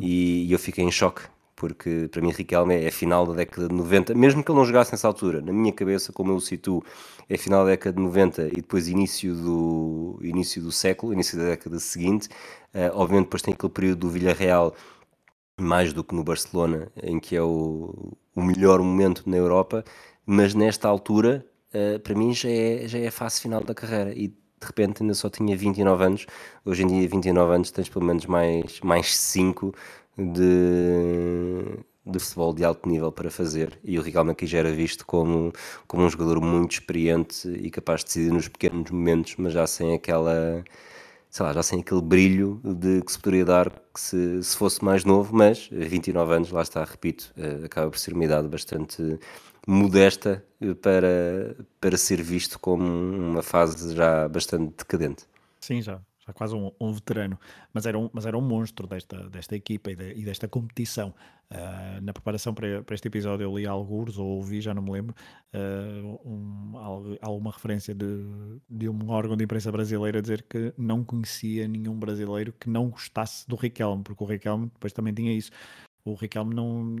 [0.00, 1.22] e, e, eu fiquei em choque,
[1.56, 4.92] porque para mim Riquelme é final da década de 90, mesmo que ele não jogasse
[4.92, 6.82] nessa altura, na minha cabeça, como eu o situo,
[7.28, 11.44] é final da década de 90 e depois início do, início do século, início da
[11.44, 12.28] década seguinte,
[12.74, 14.74] uh, obviamente depois tem aquele período do Villarreal,
[15.58, 19.84] mais do que no Barcelona, em que é o, o melhor momento na Europa,
[20.26, 24.12] mas nesta altura, uh, para mim, já é, já é a fase final da carreira.
[24.14, 24.28] E
[24.64, 26.26] de repente ainda só tinha 29 anos.
[26.64, 29.74] Hoje em dia, 29 anos, tens pelo menos mais, mais 5
[30.16, 33.78] de, de futebol de alto nível para fazer.
[33.84, 35.52] E o Ricardo aqui já era visto como,
[35.86, 39.94] como um jogador muito experiente e capaz de decidir nos pequenos momentos, mas já sem
[39.94, 40.64] aquela.
[41.30, 45.04] Sei lá, já sem aquele brilho de que se poderia dar se, se fosse mais
[45.04, 49.18] novo, mas 29 anos, lá está, repito, eh, acaba por ser uma idade bastante
[49.66, 55.24] modesta eh, para, para ser visto como uma fase já bastante decadente.
[55.60, 57.38] Sim, já, já quase um, um, veterano,
[57.72, 61.14] mas era um, mas era um monstro desta, desta equipa e, de, e desta competição.
[61.50, 64.90] Uh, na preparação para, para, este episódio eu li alguns, ou ouvi, já não me
[64.90, 65.14] lembro,
[65.54, 66.72] uh, um,
[67.20, 68.06] alguma referência de,
[68.68, 73.46] de um órgão de imprensa brasileira dizer que não conhecia nenhum brasileiro que não gostasse
[73.46, 75.50] do Riquelme, porque o Riquelme depois também tinha isso.
[76.06, 76.96] O Riquelme não,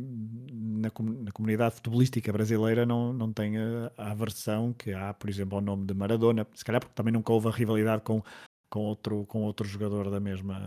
[0.52, 0.90] na,
[1.22, 5.62] na, comunidade futebolística brasileira não, não tem a, a aversão que há, por exemplo, ao
[5.62, 8.22] nome de Maradona, se calhar porque também nunca houve a rivalidade com,
[8.74, 10.60] com, outro, com outro jogador da mesma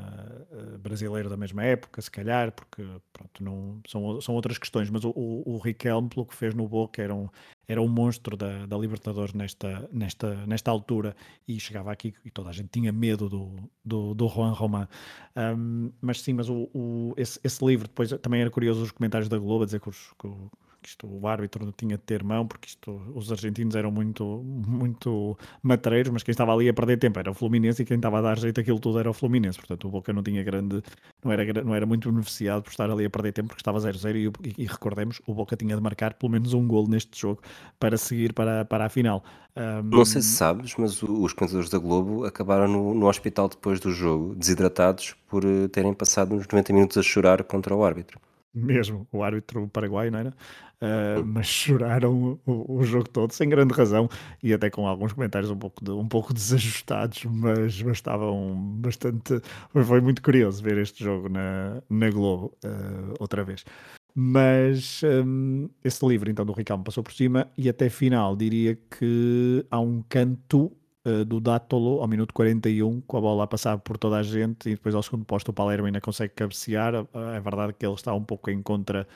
[0.49, 5.03] uh, brasileiro da mesma época, se calhar, porque pronto, não, são, são outras questões, mas
[5.03, 7.27] o, o, o Riquelme, pelo que fez no Boca, era um,
[7.67, 12.49] era um monstro da, da Libertadores nesta, nesta, nesta altura e chegava aqui e toda
[12.49, 14.87] a gente tinha medo do, do, do Juan Román.
[15.35, 19.27] Um, mas sim, mas o, o, esse, esse livro depois também era curioso os comentários
[19.27, 20.29] da Globo a dizer que, os, que
[20.83, 25.37] isto, o árbitro não tinha de ter mão, porque isto, os argentinos eram muito, muito
[25.61, 28.21] matreiros, mas quem estava ali a perder tempo era o Fluminense e quem estava a
[28.21, 29.57] dar jeito aquilo tudo era o Fluminense.
[29.57, 30.81] Portanto, o Boca não tinha grande,
[31.23, 34.33] não era, não era muito beneficiado por estar ali a perder tempo, porque estava 0-0
[34.43, 37.41] e, e, recordemos, o Boca tinha de marcar pelo menos um gol neste jogo
[37.79, 39.23] para seguir para, para a final.
[39.55, 39.83] Um...
[39.83, 43.91] Não sei se sabes, mas os comentadores da Globo acabaram no, no hospital depois do
[43.91, 48.19] jogo, desidratados por eh, terem passado uns 90 minutos a chorar contra o árbitro.
[48.57, 50.29] Mesmo, o árbitro paraguaio, não era?
[50.79, 54.07] Uh, mas choraram o, o, jogo todo, sem grande razão,
[54.43, 59.41] e até com alguns comentários um pouco, de, um pouco desajustados, mas, mas estavam bastante.
[59.85, 63.63] Foi muito curioso ver este jogo na, na Globo uh, outra vez.
[64.13, 69.65] Mas um, esse livro, então, do Ricardo passou por cima, e até final diria que
[69.69, 70.71] há um canto
[71.07, 74.69] uh, do Dátolo ao minuto 41, com a bola a passar por toda a gente,
[74.69, 76.93] e depois ao segundo posto o Palermo ainda consegue cabecear.
[77.35, 79.07] É verdade que ele está um pouco em contra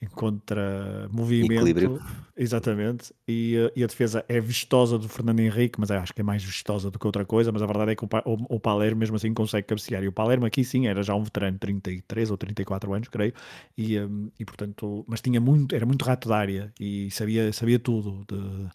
[0.00, 1.52] em contra-movimento.
[1.52, 2.00] Equilíbrio.
[2.36, 3.12] Exatamente.
[3.26, 6.42] E, eh, e, a defesa é vistosa do Fernando Henrique, mas acho que é mais
[6.42, 7.50] vistosa do que outra coisa.
[7.50, 10.04] Mas a verdade é que o, o, o, Palermo, mesmo assim, consegue cabecear.
[10.04, 13.32] E o Palermo aqui sim era já um veterano, 33 ou 34 anos, creio.
[13.76, 13.96] E,
[14.38, 18.24] e portanto, mas tinha muito, era muito rato da área e sabia, sabia tudo.
[18.28, 18.68] De,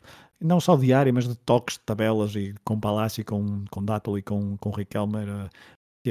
[0.44, 2.36] não só de área, mas de toques, de tabelas.
[2.36, 5.50] E com Palácio, com, com Dátolo e com, com Riquelme, era,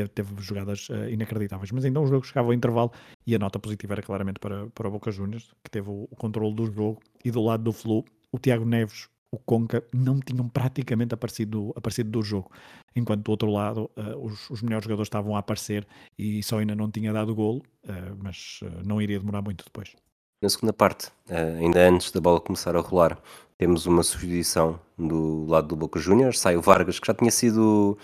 [0.09, 1.71] teve jogadas uh, inacreditáveis.
[1.71, 2.91] Mas então o jogo chegava ao intervalo
[3.27, 6.17] e a nota positiva era claramente para, para o Boca Juniors, que teve o, o
[6.17, 7.01] controle do jogo.
[7.25, 12.11] E do lado do Flu, o Tiago Neves, o Conca, não tinham praticamente aparecido, aparecido
[12.11, 12.51] do jogo.
[12.97, 15.87] Enquanto do outro lado, uh, os, os, melhores jogadores estavam a aparecer
[16.19, 19.95] e só ainda não tinha dado golo, uh, mas não iria demorar muito depois.
[20.43, 21.09] Na segunda parte,
[21.61, 23.17] ainda antes da bola começar a rolar,
[23.57, 26.41] temos uma substituição do lado do Boca Juniors.
[26.41, 27.97] Sai o Vargas, que já tinha sido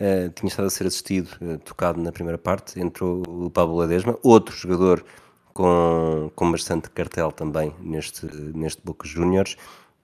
[0.00, 4.18] Uh, tinha estado a ser assistido, uh, tocado na primeira parte, entrou o Pablo Ledesma,
[4.22, 5.04] outro jogador
[5.52, 9.56] com, com bastante cartel também neste, neste Boca Juniors.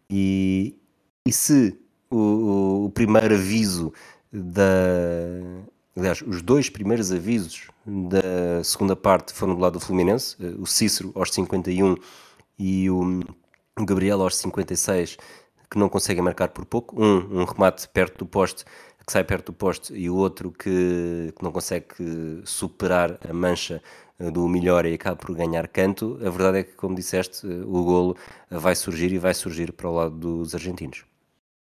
[0.09, 0.77] E,
[1.27, 1.77] e se
[2.11, 3.93] o, o primeiro aviso
[4.33, 4.71] da.
[5.99, 10.65] Aliás, os dois primeiros avisos da segunda parte foram do lado do Fluminense, uh, o
[10.65, 11.97] Cícero aos 51
[12.57, 13.21] e o
[13.81, 15.17] Gabriel aos 56,
[15.69, 17.03] que não conseguem marcar por pouco.
[17.03, 18.65] Um, um remate perto do poste
[19.05, 23.83] que sai perto do poste e o outro que, que não consegue superar a mancha
[24.21, 27.63] eh, do melhor e acaba por ganhar canto, a verdade é que, como disseste, eh,
[27.65, 28.17] o golo
[28.51, 31.07] vai surgir e vai surgir para o lado dos argentinos.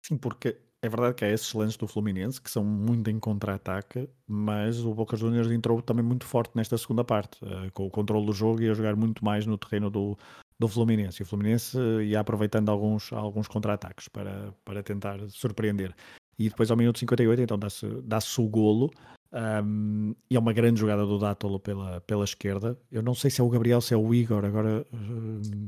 [0.01, 4.09] Sim, porque é verdade que há esses lances do Fluminense que são muito em contra-ataque,
[4.27, 8.25] mas o Boca Juniors entrou também muito forte nesta segunda parte, eh, com o controle
[8.25, 10.17] do jogo e a jogar muito mais no terreno do,
[10.57, 11.21] do Fluminense.
[11.21, 15.93] E o Fluminense ia aproveitando alguns, alguns contra-ataques para, para tentar surpreender
[16.37, 18.89] e depois ao minuto 58 então dá-se dá o golo
[19.31, 22.77] um, e é uma grande jogada do Dátolo pela, pela esquerda.
[22.91, 24.85] Eu não sei se é o Gabriel, se é o Igor agora.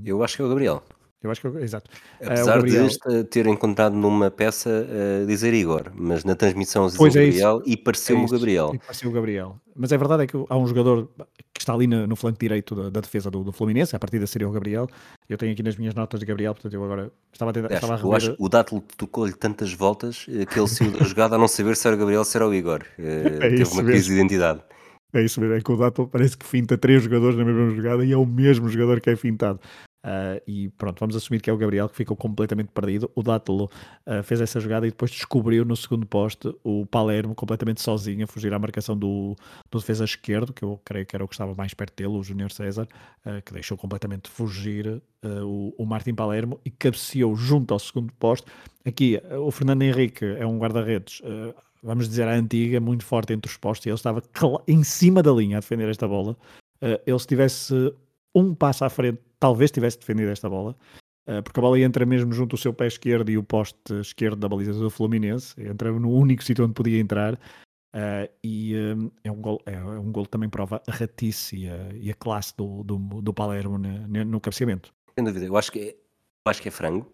[0.03, 0.83] Eu acho que é o Gabriel.
[1.23, 1.89] Eu acho que é, exato.
[2.19, 2.87] Apesar uh, Gabriel...
[2.87, 7.77] de ter encontrado numa peça uh, dizer Igor, mas na transmissão pois é Gabriel e
[7.77, 8.75] pareceu-me é o Gabriel.
[8.85, 9.55] pareceu o Gabriel.
[9.75, 11.07] Mas a verdade é que há um jogador
[11.53, 14.19] que está ali no, no flanco direito da, da defesa do, do, Fluminense, a partir
[14.19, 14.87] da seria o Gabriel.
[15.29, 17.93] Eu tenho aqui nas minhas notas de Gabriel, portanto eu agora estava a, tentar, estava
[17.93, 18.11] a rever...
[18.11, 21.37] Eu acho que o Dátilo tocou-lhe tantas voltas eh, que ele saiu da jogada a
[21.37, 22.81] não saber se era o Gabriel ou se era o Igor.
[22.97, 24.61] Uh, é teve uma crise de identidade.
[25.13, 28.03] É isso mesmo, é que o Dátilo parece que finta três jogadores na mesma jogada
[28.03, 29.59] e é o mesmo jogador que é fintado.
[30.03, 33.11] Uh, e pronto, vamos assumir que é o Gabriel que ficou completamente perdido.
[33.13, 33.69] O Dátolo
[34.07, 38.27] uh, fez essa jogada e depois descobriu no segundo poste o Palermo completamente sozinho a
[38.27, 39.35] fugir à marcação do,
[39.69, 42.23] do defesa esquerdo, que eu creio que era o que estava mais perto dele, o
[42.23, 42.87] Júnior César,
[43.25, 48.47] uh, que deixou completamente fugir o, o Martin Palermo e cabeceou junto ao segundo poste.
[48.83, 51.21] Aqui o Fernando Henrique é um guarda-redes.
[51.83, 54.23] Vamos dizer a antiga, muito forte entre os postos, e ele estava
[54.67, 56.35] em cima da linha a defender esta bola.
[57.05, 57.93] ele se tivesse
[58.33, 60.77] um passo à frente talvez tivesse defendido esta bola,
[61.27, 64.39] uh, porque a bola entra mesmo junto ao seu pé esquerdo e o poste esquerdo
[64.39, 67.33] da baliza do Fluminense, entra no único sítio onde podia entrar.
[67.93, 71.57] Uh, e uh, é, um gol, é, é, um gol que também prova a ratice
[71.57, 74.93] e a, e a classe do, do, do Palermo no, no cabeceamento.
[75.13, 75.95] Sem dúvida, eu acho que é,
[76.45, 77.11] acho que é frango.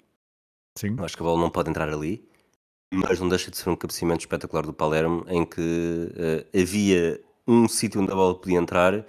[0.78, 0.96] Sim.
[0.96, 2.30] Eu acho que a bola não pode entrar ali,
[2.94, 7.68] mas não deixa de ser um cabeceamento espetacular do Palermo em que uh, havia um
[7.68, 9.04] sítio onde a bola podia entrar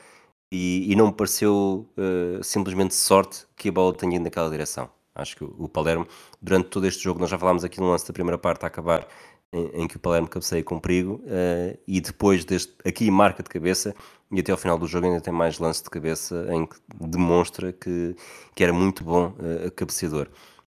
[0.51, 4.91] e, e não me pareceu uh, simplesmente sorte que a bola tenha ido naquela direção.
[5.15, 6.07] Acho que o, Palermo,
[6.41, 9.07] durante todo este jogo, nós já falámos aqui no lance da primeira parte a acabar,
[9.53, 13.49] em, em que o Palermo cabeceia com perigo, uh, e depois deste, aqui marca de
[13.49, 13.95] cabeça,
[14.31, 17.73] e até ao final do jogo ainda tem mais lance de cabeça em que demonstra
[17.73, 18.15] que,
[18.55, 20.29] que era muito bom uh, cabeceador.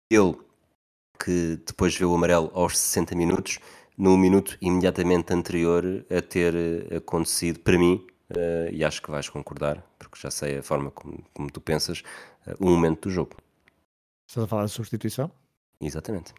[0.08, 0.36] Ele,
[1.22, 3.58] que depois vê o amarelo aos 60 minutos,
[3.98, 6.54] no minuto imediatamente anterior a ter
[6.94, 11.24] acontecido, para mim, uh, e acho que vais concordar, porque já sei a forma como,
[11.32, 12.02] como tu pensas,
[12.46, 13.36] uh, o momento do jogo.
[14.28, 15.30] Estás a falar de substituição?
[15.80, 16.34] Exatamente.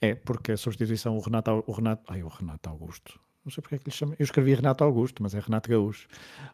[0.00, 3.76] É, porque a substituição, o Renato, o Renato, ai, o Renato Augusto, não sei porque
[3.76, 6.06] é que lhe chama, eu escrevi Renato Augusto, mas é Renato Gaúcho.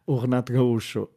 [0.07, 1.11] O Renato Gaúcho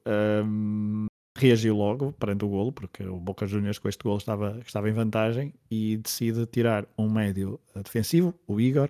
[0.44, 1.06] um,
[1.38, 4.94] reagiu logo perante o golo, porque o Boca Juniors com este golo estava, estava em
[4.94, 8.90] vantagem e decide tirar um médio defensivo, o Igor,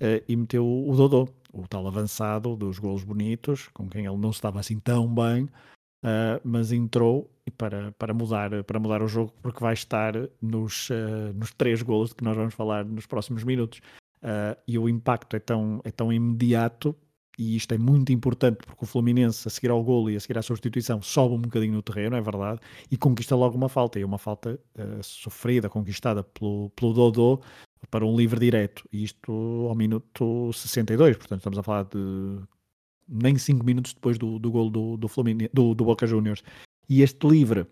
[0.00, 4.30] uh, e meteu o Dodô, o tal avançado dos golos bonitos, com quem ele não
[4.30, 9.60] estava assim tão bem, uh, mas entrou para, para, mudar, para mudar o jogo, porque
[9.60, 13.80] vai estar nos, uh, nos três golos de que nós vamos falar nos próximos minutos.
[14.22, 16.96] Uh, e o impacto é tão, é tão imediato
[17.38, 20.38] e isto é muito importante porque o Fluminense, a seguir ao golo e a seguir
[20.38, 24.04] à substituição, sobe um bocadinho no terreno, é verdade, e conquista logo uma falta, e
[24.04, 24.58] uma falta
[25.02, 27.42] sofrida, conquistada pelo, pelo Dodô
[27.90, 29.32] para um livre direto, e isto
[29.68, 32.40] ao minuto 62, portanto estamos a falar de
[33.08, 35.08] nem 5 minutos depois do, do golo do, do,
[35.52, 36.42] do, do Boca Juniors.
[36.88, 37.66] E este livre,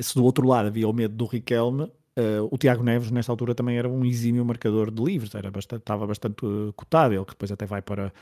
[0.00, 3.54] se do outro lado havia o medo do Riquelme, Uh, o Tiago Neves, nesta altura,
[3.54, 7.14] também era um exímio marcador de livres, era bastante, estava bastante uh, cotado.
[7.14, 8.12] Ele que depois até vai para,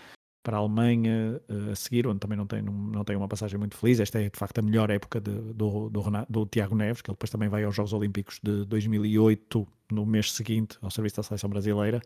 [0.43, 3.59] para a Alemanha uh, a seguir, onde também não tem, não, não tem uma passagem
[3.59, 4.01] muito feliz.
[4.01, 7.15] Esta é de facto a melhor época de, do, do, do, Tiago Neves, que ele
[7.15, 11.51] depois também vai aos Jogos Olímpicos de 2008, no mês seguinte, ao serviço da seleção
[11.51, 12.01] brasileira.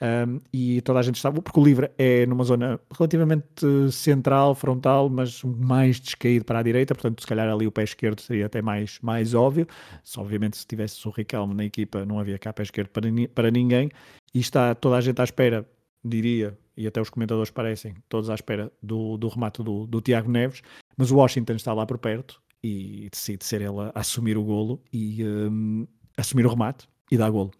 [0.00, 5.08] Um, e toda a gente estava, porque o livro é numa zona relativamente central, frontal,
[5.08, 8.62] mas mais descaído para a direita, portanto, se calhar ali o pé esquerdo seria até
[8.62, 9.66] mais, mais óbvio.
[10.04, 13.50] Se, obviamente, se tivesse o Riquelme na equipa, não havia cá pé esquerdo para, para
[13.50, 13.90] ninguém,
[14.32, 15.68] e está toda a gente à espera,
[16.04, 20.30] diria, e até os comentadores parecem todos à espera do, do remate do, do Tiago
[20.30, 20.62] Neves,
[20.96, 24.80] mas o Washington está lá por perto e decide ser ele a assumir o golo
[24.92, 27.50] e um, assumir o remate e dar golo.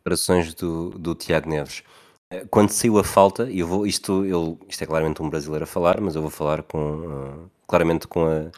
[0.00, 1.82] Operações do, do Tiago Neves.
[2.30, 5.66] Eh, quando saiu a falta, eu vou, isto, eu, isto é claramente um brasileiro a
[5.66, 8.50] falar, mas eu vou falar com, uh, claramente com a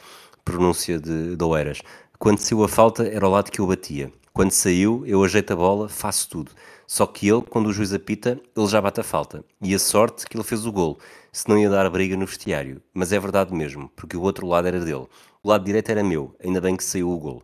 [0.45, 1.81] pronúncia de, de Oeiras.
[2.19, 4.13] Quando saiu a falta, era o lado que eu batia.
[4.35, 6.51] Quando saiu, eu ajeito a bola, faço tudo.
[6.95, 9.45] Só que ele, quando o juiz apita, ele já bate a falta.
[9.61, 10.97] E a sorte que ele fez o gol,
[11.33, 12.81] se não ia dar briga no vestiário.
[12.95, 15.09] Mas é verdade mesmo, porque o outro lado era dele.
[15.43, 17.43] O lado direito era meu, ainda bem que saiu o gol.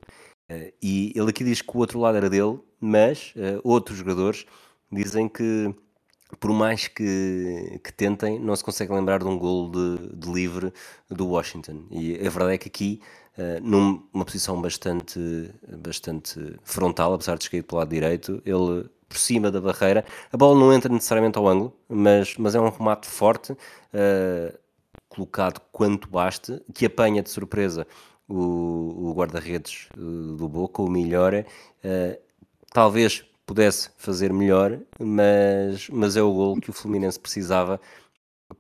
[0.49, 4.47] Uh, e ele aqui diz que o outro lado era dele, mas uh, outros jogadores
[4.89, 5.75] dizem que
[6.39, 10.73] por mais que, que, tentem, não se consegue lembrar de um gol de, de, livre
[11.09, 11.87] do Washington.
[11.91, 13.01] E a verdade é que aqui,
[13.37, 15.19] uh, numa posição bastante,
[15.77, 20.05] bastante frontal, apesar de escair pelo lado direito, ele por cima da barreira.
[20.33, 24.59] A bola não entra necessariamente ao ângulo, mas, mas é um remate forte, uh,
[25.09, 27.85] colocado quanto baste, que apanha de surpresa
[28.29, 31.35] o, o guarda-redes uh, do Boca, o Melhor.
[31.35, 32.17] Uh,
[32.73, 37.81] talvez pudesse fazer melhor, mas, mas é o gol que o Fluminense precisava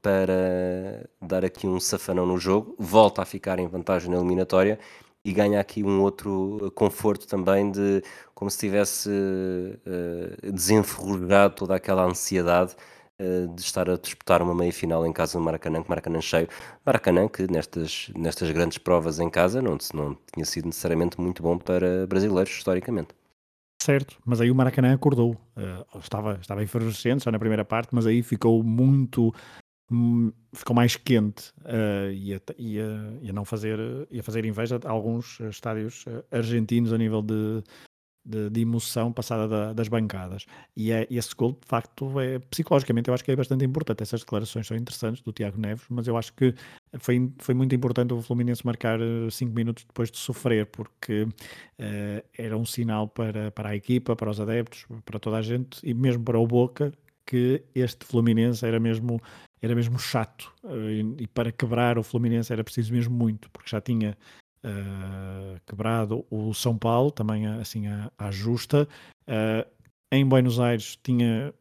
[0.02, 2.74] para dar aqui um safanão no jogo.
[2.76, 4.80] Volta a ficar em vantagem na eliminatória
[5.24, 8.02] e ganha aqui um outro conforto também de
[8.40, 9.82] como se tivesse uh,
[11.54, 12.74] toda aquela ansiedade
[13.20, 16.48] uh, de estar a disputar uma meia final em casa no Maracanã, com Maracanã cheio.
[16.84, 21.58] Maracanã que nestas, nestas grandes provas em casa não, não tinha sido necessariamente muito bom
[21.58, 23.10] para brasileiros historicamente.
[23.82, 25.32] Certo, mas aí o Maracanã acordou.
[25.54, 29.34] Uh, estava, estava efervescente já na primeira parte, mas aí ficou muito
[29.92, 32.84] Hum, ficou mais quente uh, e, a, e, a,
[33.22, 33.76] e, a, não fazer,
[34.08, 37.60] ia fazer inveja a alguns estádios eh, argentinos a nível de,
[38.24, 40.46] de, de emoção passada da, das bancadas.
[40.76, 44.02] E é, esse gol, de facto, é, psicologicamente, eu acho que é bastante importante.
[44.02, 46.54] Essas declarações são interessantes do Tiago Neves, mas eu acho que
[46.98, 48.98] foi, foi muito importante o Fluminense marcar
[49.30, 54.14] 5 eh, minutos depois de sofrer, porque uh, era um sinal para, para a equipa,
[54.16, 56.92] para os adeptos, para toda a gente e mesmo para o Boca,
[57.26, 59.20] que este Fluminense era mesmo
[59.62, 63.80] era mesmo chato eh, e, para quebrar o Fluminense era preciso mesmo muito, porque já
[63.80, 64.16] tinha
[64.64, 68.88] uh, quebrado o São Paulo, também assim à, à justa.
[69.28, 69.68] Uh,
[70.12, 71.54] em Buenos Aires tinha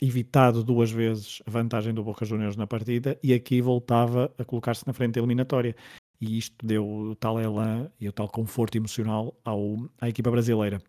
[0.00, 4.86] evitado duas vezes a vantagem do Boca Juniors na partida e aqui voltava a colocar-se
[4.86, 5.74] na frente eliminatória.
[6.20, 10.80] E isto deu o tal elan e o tal conforto emocional ao, à equipa brasileira.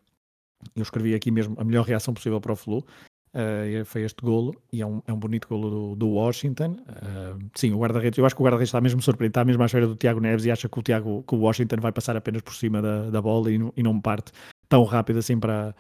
[0.76, 2.86] Eu escrevi aqui mesmo a melhor reação possível para o Flu.
[3.34, 6.78] Uh, foi este golo e é um, é um bonito golo do, do Washington.
[6.90, 9.66] Uh, sim, o guarda-redes, eu acho que o guarda-redes está mesmo surpreendido, está mesmo à
[9.66, 12.42] espera do Tiago Neves e acha que o, Tiago, que o Washington vai passar apenas
[12.42, 14.32] por cima da, da bola e e não parte
[14.70, 15.76] tão rápido assim para,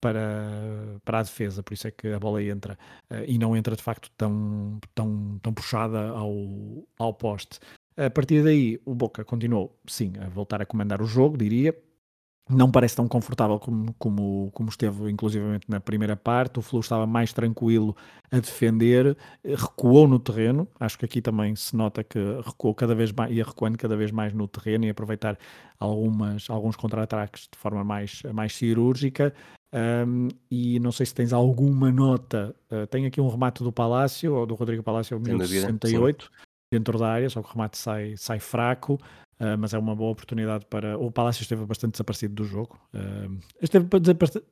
[0.00, 2.78] para, para a defesa, por isso é que a bola entra
[3.10, 6.34] uh, e não entra de facto tão, tão, tão puxada ao,
[6.98, 7.58] ao poste.
[7.96, 11.76] A partir daí, o Boca continuou, sim, a voltar a comandar o jogo, diria,
[12.52, 16.58] não parece tão confortável como, como, como esteve inclusivamente na primeira parte.
[16.58, 17.96] O Flu estava mais tranquilo
[18.30, 20.68] a defender, recuou no terreno.
[20.78, 24.10] Acho que aqui também se nota que recuou cada vez mais, ia recuando cada vez
[24.10, 25.38] mais no terreno e aproveitar
[25.78, 29.34] algumas, alguns contra-ataques de forma mais, mais cirúrgica.
[29.74, 32.54] Um, e não sei se tens alguma nota.
[32.70, 36.30] Uh, tem aqui um remate do Palácio, ou do Rodrigo Palácio, ao minuto 68,
[36.70, 38.98] dentro da área, só que o remate sai, sai fraco.
[39.42, 40.96] Uh, mas é uma boa oportunidade para.
[40.96, 43.86] O Palácio esteve bastante desaparecido do jogo, uh, esteve,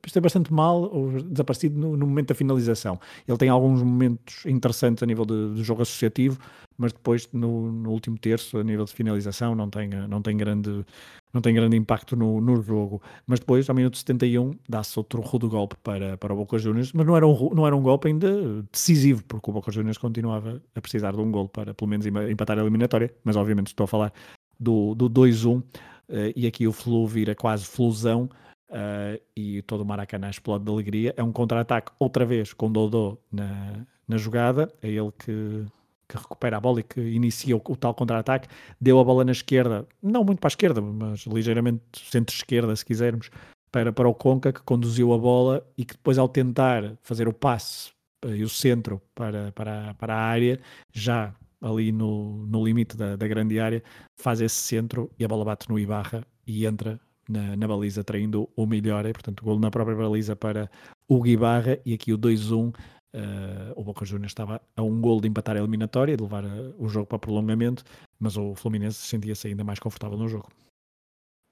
[0.05, 2.99] esteve, bastante mal ou desaparecido no, no, momento da finalização.
[3.27, 6.37] Ele tem alguns momentos interessantes a nível de, jogo associativo,
[6.77, 10.85] mas depois no, no, último terço, a nível de finalização, não tem, não tem grande
[11.33, 13.01] não tem grande impacto no, no jogo.
[13.25, 17.05] Mas depois, ao minuto 71, dá-se outro rudo golpe para, para o Boca Juniors, mas
[17.05, 20.81] não era, um, não era um golpe ainda decisivo, porque o Boca Juniors continuava a
[20.81, 24.13] precisar de um gol para pelo menos empatar a eliminatória, mas obviamente estou a falar
[24.61, 25.63] do, do 2-1, uh,
[26.09, 28.29] eh, e aqui o Flu vira quase flusão,
[28.69, 31.13] uh, e todo o Maracanã explode de alegria.
[31.17, 35.65] É um contra-ataque, outra vez, com Dodô na, na jogada, é ele que
[36.11, 38.49] que recupera a bola e que inicia o, o tal contra-ataque,
[38.81, 43.31] deu a bola na esquerda, não muito para a esquerda, mas ligeiramente centro-esquerda, se quisermos,
[43.71, 47.33] para, para o Conca, que conduziu a bola e que depois, ao tentar fazer o
[47.33, 47.91] passe
[48.25, 50.59] eh, e o centro para, para, para a área,
[50.91, 53.83] já ali no, no limite da, da grande área,
[54.19, 56.99] faz esse centro e a bola bate no Ibarra e entra
[57.29, 60.69] na, na, baliza, traindo o melhor, e portanto, gol na própria baliza para
[61.07, 62.73] o Ibarra e aqui o 2-1
[63.13, 66.73] Uh, o Boca Juniors estava a um gol de empatar a eliminatória, de levar uh,
[66.79, 67.83] o jogo para prolongamento,
[68.17, 70.47] mas o Fluminense sentia-se ainda mais confortável no jogo.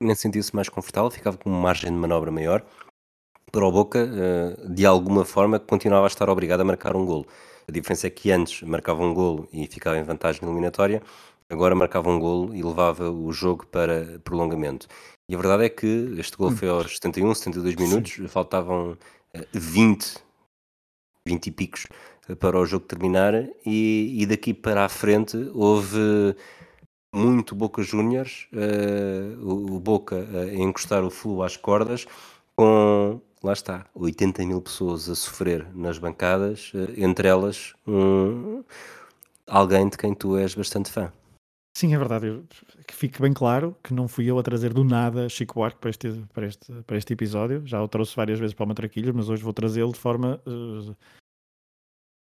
[0.01, 2.66] Nem sentia-se mais confortável, ficava com uma margem de manobra maior.
[3.51, 7.28] Para o Boca, uh, de alguma forma, continuava a estar obrigado a marcar um gol.
[7.70, 11.03] A diferença é que antes marcava um gol e ficava em vantagem na eliminatória,
[11.47, 14.88] agora marcava um gol e levava o jogo para prolongamento.
[15.30, 16.57] E a verdade é que este gol hum.
[16.57, 18.28] foi aos 71, 72 minutos, Sim.
[18.28, 18.97] faltavam
[19.53, 20.17] 20
[21.28, 21.86] 20 e picos
[22.28, 26.36] eh, para o jogo terminar e, e daqui para a frente houve
[27.13, 32.05] muito Boca Juniors, uh, o, o, Boca a encostar o flu às cordas,
[32.55, 38.63] com, lá está, 80 mil pessoas a sofrer nas bancadas, uh, entre elas um,
[39.47, 41.11] alguém de quem tu és bastante fã.
[41.77, 42.27] Sim, é verdade.
[42.27, 42.43] Eu,
[42.85, 45.89] que fique bem claro que não fui eu a trazer do nada Chico Buarque para
[45.89, 47.61] este, para este, para este episódio.
[47.65, 50.95] Já o trouxe várias vezes para o Matraquilhos, mas hoje vou trazê-lo de forma uh,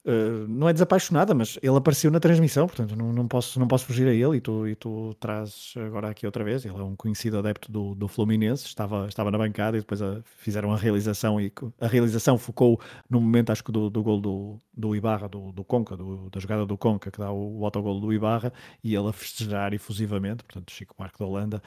[0.05, 3.85] Uh, não é desapaixonada, mas ele apareceu na transmissão, portanto não, não, posso, não posso
[3.85, 6.63] fugir a ele e tu, e tu trazes agora aqui outra vez.
[6.63, 10.21] Ele é um conhecido adepto do, do Fluminense, estava, estava na bancada e depois a,
[10.37, 11.51] fizeram a realização e
[11.81, 12.79] a realização focou
[13.09, 16.39] no momento, acho que do, do gol do, do Ibarra, do, do Conca, do, da
[16.39, 18.53] jogada do Conca, que dá o, o autogol do Ibarra,
[18.83, 21.63] e ele a festejar efusivamente, portanto Chico Marco da Holanda,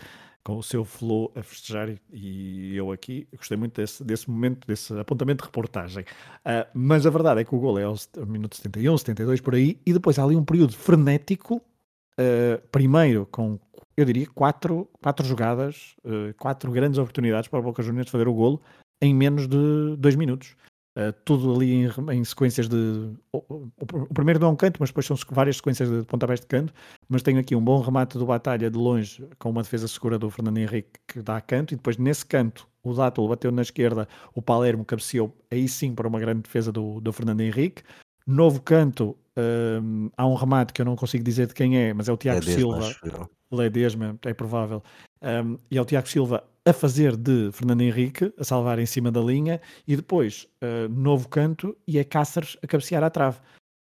[0.49, 4.99] com o seu flow a festejar e eu aqui gostei muito desse, desse momento, desse
[4.99, 6.05] apontamento de reportagem.
[6.05, 9.78] Uh, mas a verdade é que o gol é aos minutos 71, 72 por aí,
[9.84, 13.61] e depois há ali um período frenético, uh, primeiro com,
[13.94, 18.32] eu diria, quatro, quatro jogadas, uh, quatro grandes oportunidades para o Boca Juniors fazer o
[18.32, 18.59] golo
[19.03, 20.57] em menos de dois minutos.
[20.99, 23.12] Uh, tudo ali em, em sequências de.
[23.32, 26.40] O, o, o, primeiro não é um canto, mas depois são várias sequências de pontapés
[26.40, 26.74] de canto.
[27.09, 30.28] Mas tenho aqui um bom remate do Batalha de longe, com uma defesa segura do
[30.28, 34.42] Fernando Henrique que dá canto, e depois nesse canto o Dátulo bateu na esquerda, o
[34.42, 37.82] Palermo cabeceou aí sim para uma grande defesa do, do Fernando Henrique.
[38.26, 41.94] Novo canto, um, ehm, há um remate que eu não consigo dizer de quem é,
[41.94, 42.92] mas é o Tiago Silva.
[43.53, 44.82] Ledesma, é provável.
[45.22, 48.85] Um, ehm, e é o Tiago Silva a fazer de Fernando Henrique, a salvar em
[48.85, 53.39] cima da linha, e depois uh, novo canto e é Cáceres a cabecear à trave.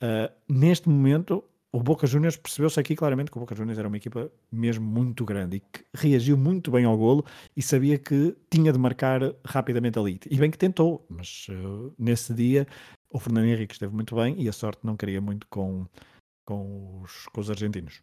[0.02, 3.98] Uh, neste momento, o Boca Juniors percebeu-se aqui claramente que o Boca Juniors era uma
[3.98, 7.24] equipa mesmo muito grande e que reagiu muito bem ao golo
[7.56, 10.20] e sabia que tinha de marcar rapidamente ali.
[10.30, 12.68] E bem que tentou, mas uh, nesse dia
[13.12, 15.86] o Fernando Henrique esteve muito bem e a sorte não queria muito com,
[16.46, 18.02] com, os, com os argentinos.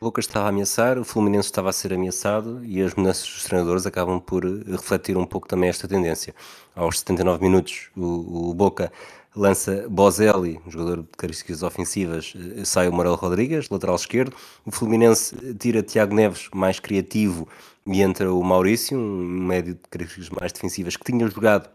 [0.00, 3.42] O Lucas estava a ameaçar, o Fluminense estava a ser ameaçado e as mudanças dos
[3.42, 6.32] treinadores acabam por eh, refletir um pouco também esta tendência.
[6.76, 8.92] Aos 79 minutos, o, o Boca
[9.34, 14.36] lança Bozelli, um jogador de características ofensivas, eh, sai o Morel Rodrigues, lateral esquerdo.
[14.64, 17.48] O Fluminense tira Tiago Neves, mais criativo,
[17.84, 21.68] e entra o Maurício, um médio de características mais defensivas, que tinha jogado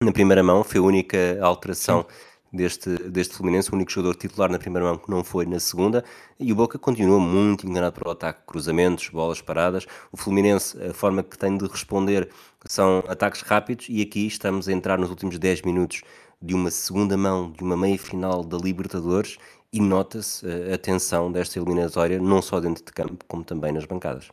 [0.00, 2.06] na primeira mão, foi a única alteração.
[2.08, 5.60] Sim deste, deste Fluminense, o único jogador titular na primeira mão que não foi na
[5.60, 6.04] segunda,
[6.40, 9.86] e o Boca continua muito enganado para o ataque, cruzamentos, bolas paradas.
[10.10, 12.28] O Fluminense, a forma que tem de responder
[12.66, 16.02] são ataques rápidos, e aqui estamos a entrar nos últimos 10 minutos
[16.42, 19.38] de uma segunda mão, de uma meia final da Libertadores,
[19.72, 24.30] e nota-se a tensão desta eliminatória, não só dentro de campo, como também nas bancadas.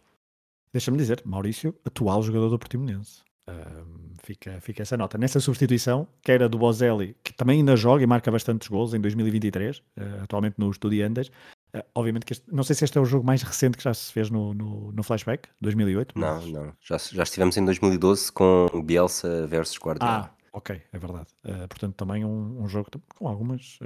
[0.72, 3.22] Deixa-me dizer, Maurício, atual jogador do Portimonense.
[3.50, 5.18] Um, fica, fica essa nota.
[5.18, 9.02] Nessa substituição, que era do Bozelli, que também ainda joga e marca bastantes gols em
[9.02, 11.30] 2023, uh, ah, atualmente no Estudiantes.
[11.76, 13.94] Uh, obviamente que este, não sei se este é o jogo mais recente que já
[13.94, 16.18] se fez no, no, no Flashback, 2008.
[16.18, 16.46] Mas...
[16.46, 16.74] Não, não.
[16.80, 20.32] Já, já estivemos em 2012 com Bielsa versus Guardiola.
[20.32, 21.28] Ah, ok, é verdade.
[21.44, 23.78] Uh, portanto, também um, um jogo com algumas,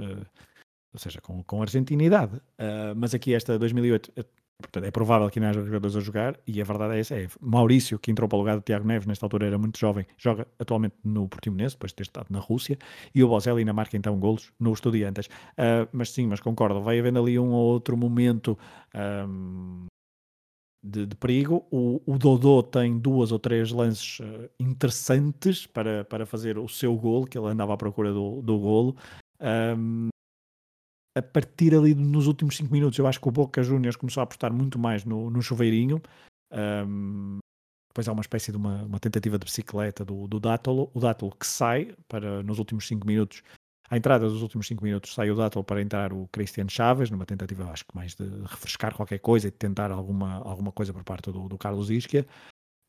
[0.92, 2.40] ou seja, com, com argentinidade.
[2.96, 4.12] mas aqui esta 2008
[4.60, 7.14] Portanto, é provável que não haja jogadores a jogar e a verdade é essa.
[7.14, 10.04] É Maurício, que entrou para o lugar de Tiago Neves, nesta altura era muito jovem,
[10.16, 12.76] joga atualmente no Portimonense, depois de ter estado na Rússia,
[13.14, 15.26] e o Bozelli na marca então golos no Estudiantes.
[15.26, 18.58] Uh, mas sim, mas concordo, vai havendo ali um ou outro momento
[19.28, 19.86] um,
[20.84, 21.64] de, de, perigo.
[21.70, 26.96] O, o, Dodô tem duas ou três lances uh, interessantes para, para fazer o seu
[26.96, 28.96] golo, que ele andava à procura do, do golo.
[29.40, 30.08] Um,
[31.18, 34.24] a partir ali nos últimos 5 minutos, eu acho que o Boca Juniors começou a
[34.24, 36.00] apostar muito mais no, no chuveirinho.
[36.52, 37.38] Um,
[37.90, 40.90] depois há uma espécie de uma, uma tentativa de bicicleta do, do Dátolo.
[40.94, 43.42] O Dátolo que sai para nos últimos 5 minutos.
[43.90, 47.24] À entrada dos últimos 5 minutos sai o Dátolo para entrar o Cristiano Chaves, numa
[47.26, 51.02] tentativa, acho que mais de refrescar qualquer coisa e de tentar alguma, alguma coisa por
[51.02, 52.26] parte do, do Carlos Ischia.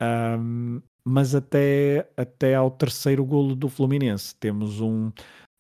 [0.02, 5.12] Um, mas até, até ao terceiro golo do Fluminense temos um,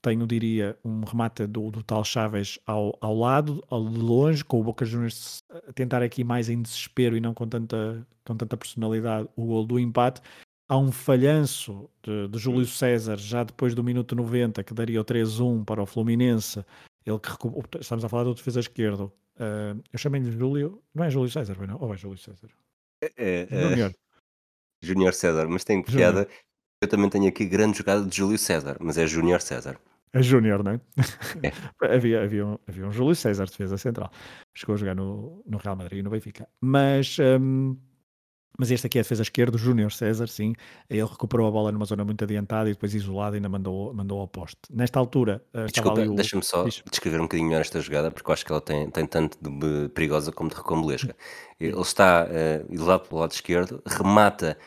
[0.02, 4.60] tenho, diria, um remate do, do tal Chaves ao, ao lado, ao de longe, com
[4.60, 8.56] o Boca Juniors a tentar aqui mais em desespero e não com tanta, com tanta
[8.56, 10.22] personalidade o gol do empate.
[10.68, 15.06] Há um falhanço de, de Júlio César já depois do minuto 90 que daria o
[15.06, 16.64] 3-1 para o Fluminense.
[17.06, 19.12] Ele que estamos a falar do defesa esquerdo.
[19.36, 21.78] Uh, eu chamei-lhe Júlio, não é Júlio César, não?
[21.80, 22.50] Ou é Júlio César?
[23.02, 23.96] É, é, Júnior.
[24.82, 26.28] Júnior César, mas tem piada.
[26.82, 29.78] Eu também tenho aqui grande jogada de Júlio César, mas é Júnior César.
[30.14, 30.82] É Júnior, não é?
[31.44, 31.52] é.
[31.94, 34.10] havia, havia, um, havia um Júlio César, defesa central.
[34.56, 36.48] Chegou a jogar no, no Real Madrid e no Benfica.
[36.62, 37.76] Mas, um,
[38.58, 40.54] mas este aqui é a defesa esquerda, Júnior César, sim.
[40.90, 44.28] Ele recuperou a bola numa zona muito adiantada e depois isolado ainda mandou, mandou ao
[44.30, 44.60] poste.
[44.72, 45.44] Nesta altura.
[45.54, 46.16] Uh, Desculpa, o...
[46.16, 46.82] deixa-me só Diz.
[46.90, 49.90] descrever um bocadinho melhor esta jogada, porque eu acho que ela tem, tem tanto de
[49.90, 51.14] perigosa como de recombolesca.
[51.60, 54.58] Ele está uh, isolado pelo lado esquerdo, remata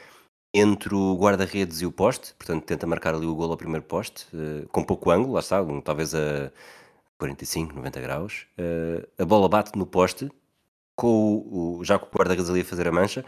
[0.54, 4.26] entre o guarda-redes e o poste, portanto tenta marcar ali o golo ao primeiro poste,
[4.34, 6.52] uh, com pouco ângulo, lá está, um, talvez a
[7.18, 8.46] 45, 90 graus.
[8.58, 10.30] Uh, a bola bate no poste,
[10.96, 13.24] com o, o já com o guarda-redes ali a fazer a mancha,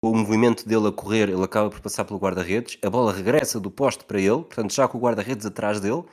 [0.00, 3.58] com o movimento dele a correr, ele acaba por passar pelo guarda-redes, a bola regressa
[3.58, 6.04] do poste para ele, portanto já com o guarda-redes atrás dele,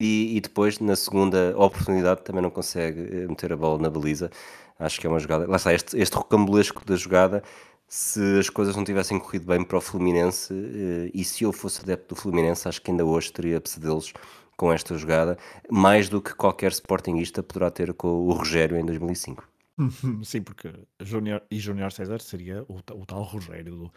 [0.00, 4.30] e, e, depois na segunda oportunidade também não consegue eh, meter a bola na baliza.
[4.78, 5.44] Acho que é uma jogada.
[5.48, 7.42] Lá está, este, este rocambolesco da jogada
[7.88, 11.80] se as coisas não tivessem corrido bem para o Fluminense eh, e se eu fosse
[11.80, 14.12] adepto do Fluminense, acho que ainda hoje teria pesadelos
[14.58, 15.38] com esta jogada,
[15.70, 19.48] mais do que qualquer Sportingista poderá ter com o Rogério em 2005.
[20.24, 20.70] Sim, porque
[21.00, 23.92] Junior e Júnior César seria o, o, tal Rogério do,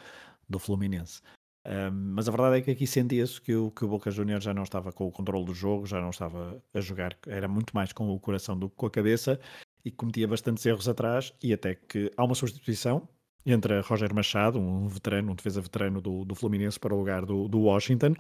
[0.48, 1.22] do Fluminense.
[1.66, 4.54] Um, mas a verdade é que aqui sentia-se que o, que o Boca Júnior já
[4.54, 7.92] não estava com o controle do jogo, já não estava a jogar, era muito mais
[7.92, 9.40] com o coração do que com a cabeça
[9.84, 13.08] e cometia bastantes erros atrás e até que há uma substituição
[13.46, 17.48] entra Roger Machado, um veterano, um defesa veterano do, do Fluminense para o lugar do,
[17.48, 18.14] do Washington,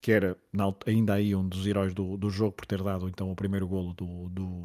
[0.00, 0.36] que era
[0.86, 3.94] ainda aí um dos heróis do, do jogo por ter dado então o primeiro golo
[3.94, 4.64] do, do,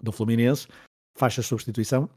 [0.00, 0.68] do Fluminense,
[1.16, 2.08] faz a substituição.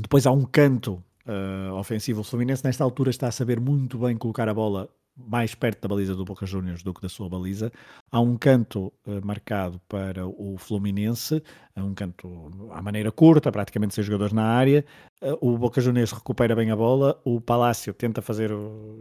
[0.00, 2.20] Depois há um canto uh, ofensivo.
[2.20, 5.88] O Fluminense nesta altura está a saber muito bem colocar a bola mais perto da
[5.88, 7.72] baliza do Boca Juniors do que da sua baliza.
[8.10, 11.42] Há um canto uh, marcado para o Fluminense,
[11.76, 14.84] um canto à maneira curta, praticamente seis jogadores na área.
[15.22, 18.50] Uh, o Boca Juniors recupera bem a bola, o Palácio tenta fazer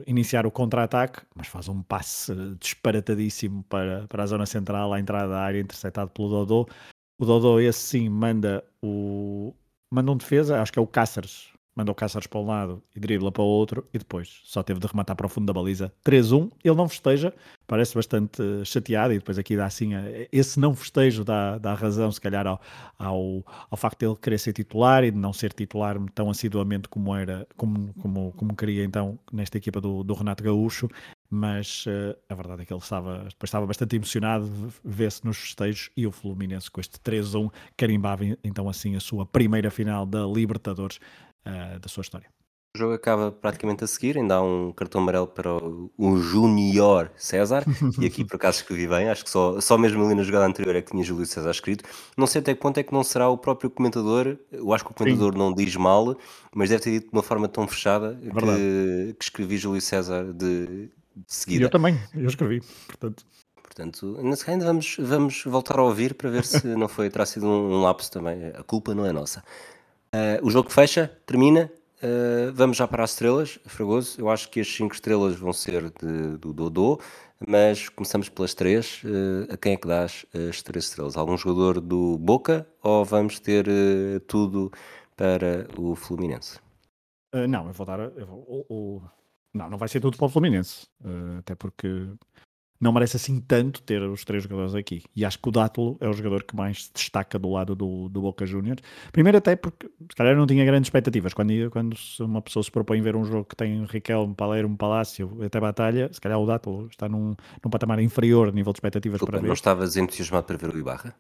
[0.08, 5.30] iniciar o contra-ataque, mas faz um passe disparatadíssimo para, para a zona central, à entrada
[5.30, 6.68] da área, interceptado pelo Dodô.
[7.20, 9.54] O Dodô, esse sim, manda o
[9.92, 13.32] manda um defesa, acho que é o Cáceres, mandou Cáceres para um lado e dribla
[13.32, 15.92] para o outro e depois só teve de rematar para o fundo da baliza.
[16.06, 16.50] 3-1.
[16.64, 17.34] Ele não festeja,
[17.68, 22.12] parece bastante chateado e depois aqui dá assim, eh, esse não festejo dá, dá razão
[22.12, 22.62] se calhar ao,
[22.98, 26.88] ao, ao facto de ele querer ser titular e de não ser titular tão assiduamente
[26.88, 30.88] como era, como, como, como queria então nesta equipa do, do Renato Gaúcho,
[31.30, 34.50] mas uh, a verdade é que ele estava, estava bastante emocionado,
[34.84, 39.70] vê-se nos festejos e o Fluminense com este 3-1 carimbava então assim a sua primeira
[39.70, 41.00] final da Libertadores
[41.46, 42.28] uh, da sua história.
[42.76, 47.10] O jogo acaba praticamente a seguir, ainda há um cartão amarelo para o, o Júnior
[47.16, 47.64] César,
[47.98, 50.76] e aqui por acaso escrevi bem, acho que só, só mesmo ali na jogada anterior
[50.76, 51.86] é que tinha Júlio César escrito.
[52.18, 54.92] Não sei até que ponto é que não será o próprio comentador, eu acho que
[54.92, 55.40] o comentador Sim.
[55.40, 56.18] não diz mal,
[56.54, 60.90] mas deve ter dito de uma forma tão fechada que, que, escrevi Júlio César de,
[61.16, 61.62] de seguida.
[61.62, 63.26] E eu também, eu escrevi, portanto.
[63.64, 64.18] Portanto,
[64.48, 67.82] ainda vamos, vamos voltar a ouvir para ver se não foi, terá sido um, um
[67.82, 68.48] lapso também.
[68.48, 69.44] A culpa não é nossa.
[70.16, 71.70] Uh, o jogo fecha, termina.
[71.98, 74.20] Uh, vamos já para as estrelas, Fragoso.
[74.20, 77.02] Eu acho que as 5 estrelas vão ser de, do Dodô,
[77.46, 79.04] mas começamos pelas 3.
[79.04, 81.18] Uh, a quem é que dás as 3 estrelas?
[81.18, 83.66] Algum jogador do Boca ou vamos ter
[84.26, 84.72] tudo
[85.18, 86.60] para o Fluminense?
[87.50, 88.00] não, eu vou dar.
[88.00, 89.04] Eu vou,
[89.54, 90.88] não, não vai ser tudo para o Fluminense.
[91.40, 92.08] até porque
[92.80, 95.04] não merece assim tanto ter os três jogadores aqui.
[95.16, 98.10] E acho que o Dátulo é o jogador que mais se destaca do lado do,
[98.10, 98.82] do Boca Juniors.
[99.12, 101.34] Primeiro até porque, se calhar, não tinha grandes expectativas.
[101.34, 105.60] Quando, quando uma pessoa se propõe ver um jogo que tem Riquelme, Palermo, Palácio, até
[105.60, 109.42] Batalha, se calhar o Dátulo está num, num patamar inferior nível de expectativas Desculpa, para
[109.42, 109.48] ver.
[109.48, 111.16] Não estavas entusiasmado para ver o Ibarra?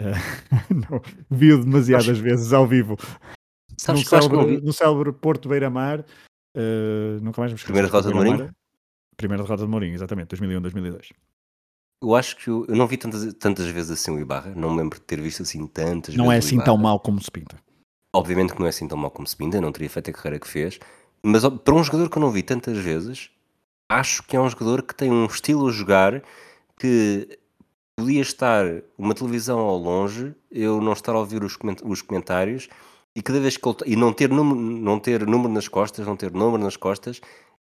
[0.70, 2.22] Não, viu demasiadas Acho...
[2.22, 2.96] vezes ao vivo.
[3.76, 7.66] Sabes no, célebre, no célebre Porto Beira-Mar, uh, nunca mais me esqueci.
[7.66, 8.50] Primeira derrota de Mourinho?
[9.18, 11.08] Primeira derrota de Mourinho, exatamente, 2001, 2002.
[12.00, 14.78] Eu acho que eu, eu não vi tantas, tantas vezes assim o Ibarra, não me
[14.78, 16.26] lembro de ter visto assim tantas não vezes.
[16.26, 17.56] Não é assim tão mal como se pinta.
[18.14, 20.38] Obviamente que não é assim tão mal como se pinta, não teria feito a carreira
[20.38, 20.78] que fez,
[21.20, 23.30] mas para um jogador que eu não vi tantas vezes,
[23.90, 26.22] acho que é um jogador que tem um estilo a jogar
[26.78, 27.38] que
[27.96, 28.64] podia estar
[28.96, 31.56] uma televisão ao longe, eu não estar a ouvir os,
[32.02, 32.68] comentários
[33.16, 36.16] e cada vez que ele, e não ter, número, não ter número nas costas, não
[36.16, 37.20] ter número nas costas,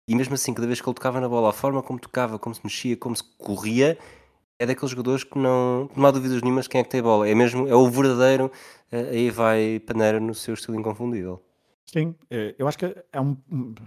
[0.08, 2.54] e mesmo assim, cada vez que ele tocava na bola, a forma como tocava, como
[2.54, 3.98] se mexia, como se corria,
[4.58, 7.28] é daqueles jogadores que não, não há dúvidas nenhumas quem é que tem bola.
[7.28, 8.50] É mesmo, é o verdadeiro,
[8.90, 11.42] eh, aí vai Paneira no seu estilo inconfundível.
[11.86, 13.36] Sim, eh, eu acho que é um.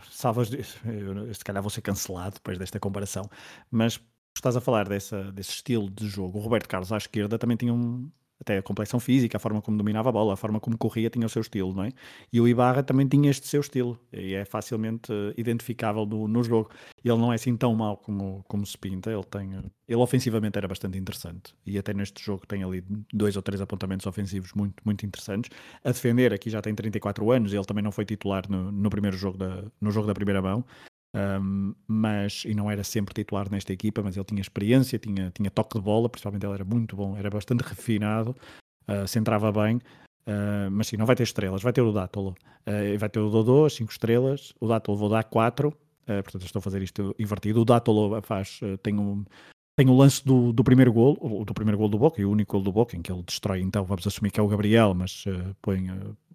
[0.09, 0.49] Salvas,
[1.33, 3.29] se calhar vou ser cancelado depois desta comparação,
[3.71, 3.99] mas
[4.35, 6.37] estás a falar dessa, desse estilo de jogo.
[6.37, 8.09] O Roberto Carlos à esquerda também tinha um,
[8.39, 11.25] até a complexão física, a forma como dominava a bola, a forma como corria tinha
[11.25, 11.91] o seu estilo, não é?
[12.31, 16.43] E o Ibarra também tinha este seu estilo e é facilmente uh, identificável no, no,
[16.43, 16.69] jogo.
[17.03, 20.57] Ele não é assim tão mau como, como se pinta, ele tem, uh, ele ofensivamente
[20.57, 22.83] era bastante interessante e até neste jogo tem ali
[23.13, 25.51] dois ou três apontamentos ofensivos muito, muito interessantes.
[25.83, 29.17] A defender aqui já tem 34 anos, ele também não foi titular no, no primeiro
[29.17, 30.63] jogo da, no jogo da primeira mão,
[31.87, 35.77] mas, e não era sempre titular nesta equipa, mas ele tinha experiência, tinha, tinha toque
[35.77, 38.35] de bola, principalmente ele era muito bom, era bastante refinado,
[38.87, 42.35] uh, centrava bem, uh, mas sim, não vai ter estrelas, vai ter o Dátolo,
[42.67, 45.73] uh, vai ter o Dodô, 5 estrelas, o Dátolo vou dar 4,
[46.23, 49.23] portanto estou a fazer isto invertido, o Dátolo faz, tem um,
[49.77, 52.53] tem o lance do, do primeiro gol, do primeiro gol do Boca, e o único
[52.53, 55.23] gol do Boca, em que ele destrói, então vamos assumir que é o Gabriel, mas
[55.61, 55.87] põe,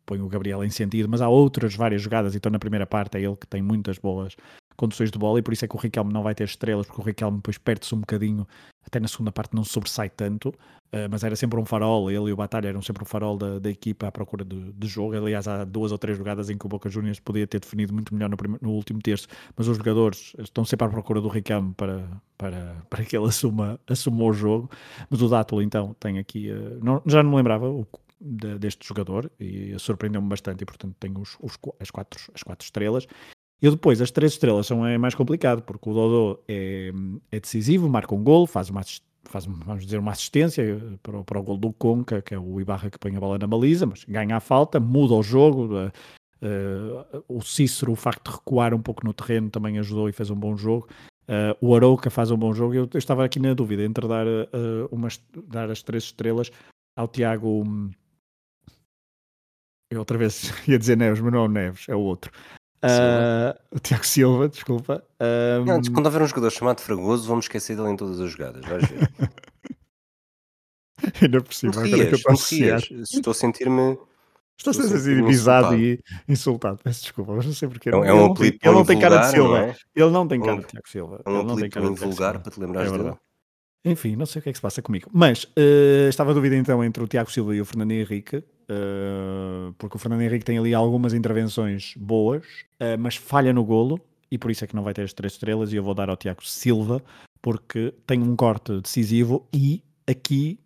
[0.06, 3.22] põe o Gabriel em sentido, mas há outras várias jogadas, então na primeira parte é
[3.22, 4.36] ele que tem muitas boas
[4.76, 7.00] condições de bola e por isso é que o Riquelme não vai ter estrelas, porque
[7.00, 8.46] o Riquelme depois perde-se um bocadinho,
[8.86, 12.32] até na segunda parte não sobressai tanto, uh, mas era sempre um farol, ele e
[12.32, 15.16] o Batalha eram sempre um farol da, da equipa à procura de, de, jogo.
[15.16, 18.14] Aliás, há duas ou três jogadas em que o Boca Juniors podia ter definido muito
[18.14, 21.72] melhor no, primeiro, no último terço, mas os jogadores estão sempre à procura do Riquelme
[21.74, 24.70] para, para, para que ele assuma, assuma o jogo.
[25.08, 27.86] Mas o Dátulo, então, tem aqui, uh, não, já não me lembrava o,
[28.20, 32.64] de, deste jogador e surpreendeu-me bastante e portanto tenho os, os, as, quatro, as quatro
[32.64, 33.06] estrelas
[33.64, 36.92] e depois, as três estrelas são é mais complicado, porque o Dodô é,
[37.32, 38.82] é decisivo, marca um gol, faz uma,
[39.24, 42.60] faz, vamos dizer, uma assistência para, o, para o gol do Conca, que é o
[42.60, 45.78] Ibarra que põe a bola na baliza, mas ganha a falta, muda o jogo.
[45.78, 45.90] Uh,
[46.42, 50.28] uh, o Cícero, o facto de recuar um pouco no terreno, também ajudou e fez
[50.28, 50.86] um bom jogo.
[51.22, 52.74] Uh, o Arouca faz um bom jogo.
[52.74, 54.26] Eu, eu, estava aqui na dúvida entre dar,
[54.90, 56.50] umas, dar as três estrelas
[56.94, 57.64] ao Tiago.
[59.90, 62.30] Eu outra vez ia dizer Neves, mas não é o Neves, é o outro.
[62.84, 65.02] Uh, o Tiago Silva, desculpa.
[65.18, 65.64] Um...
[65.64, 68.84] Não, quando houver um jogador chamado Fragoso, vamos esquecer dele em todas as jogadas, vais
[68.84, 69.10] ver.
[71.20, 73.98] Ainda por cima, agora que eu posso Estou a sentir-me.
[74.56, 77.88] Estou a ser divisado e insultado, peço desculpa, mas não sei porque.
[77.88, 79.60] É um, é um apelido Ele não tem cara de Silva.
[79.60, 79.76] É?
[79.96, 81.22] Ele não tem cara de Tiago Silva.
[81.24, 83.14] É um ele não tem cara de vulgar para te lembrares é dele.
[83.84, 85.10] Enfim, não sei o que é que se passa comigo.
[85.12, 89.72] Mas uh, estava a dúvida então entre o Tiago Silva e o Fernando Henrique, uh,
[89.78, 92.44] porque o Fernando Henrique tem ali algumas intervenções boas,
[92.80, 94.00] uh, mas falha no golo,
[94.30, 96.08] e por isso é que não vai ter as três estrelas, e eu vou dar
[96.08, 97.02] ao Tiago Silva,
[97.40, 100.58] porque tem um corte decisivo e aqui,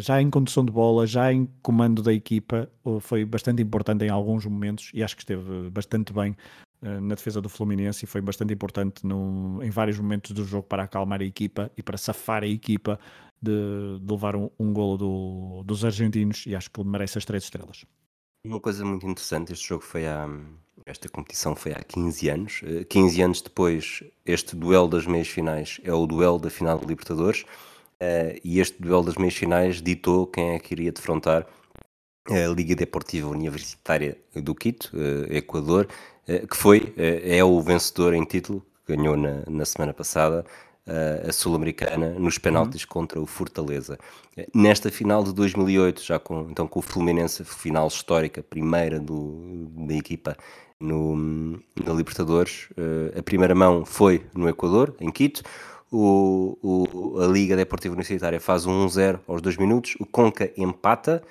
[0.00, 2.68] já em condução de bola, já em comando da equipa,
[3.00, 6.34] foi bastante importante em alguns momentos e acho que esteve bastante bem
[7.00, 10.82] na defesa do Fluminense e foi bastante importante no, em vários momentos do jogo para
[10.82, 12.98] acalmar a equipa e para safar a equipa
[13.40, 17.44] de, de levar um, um golo do, dos argentinos e acho que merece as três
[17.44, 17.84] estrelas.
[18.46, 20.28] Uma coisa muito interessante, este jogo foi há,
[20.84, 22.60] esta competição foi há 15 anos,
[22.90, 26.84] 15 eh, anos depois este duelo das meias finais é o duelo da final de
[26.84, 27.46] Libertadores
[27.98, 31.46] eh, e este duelo das meias finais ditou quem é que iria defrontar
[32.30, 34.90] a Liga Deportiva Universitária do Quito,
[35.30, 35.88] Equador,
[36.26, 40.44] eh, que foi, eh, é o vencedor em título, ganhou na, na semana passada
[40.86, 42.88] eh, a Sul-Americana nos penaltis uhum.
[42.88, 43.98] contra o Fortaleza.
[44.54, 49.94] Nesta final de 2008, já com, então, com o Fluminense, final histórica, primeira do, da
[49.94, 50.36] equipa
[50.80, 51.16] no,
[51.84, 52.68] na Libertadores,
[53.16, 55.42] a primeira mão foi no Equador, em Quito.
[55.92, 61.22] O, o, a Liga Deportiva Universitária faz um 1-0 aos dois minutos, o Conca empata,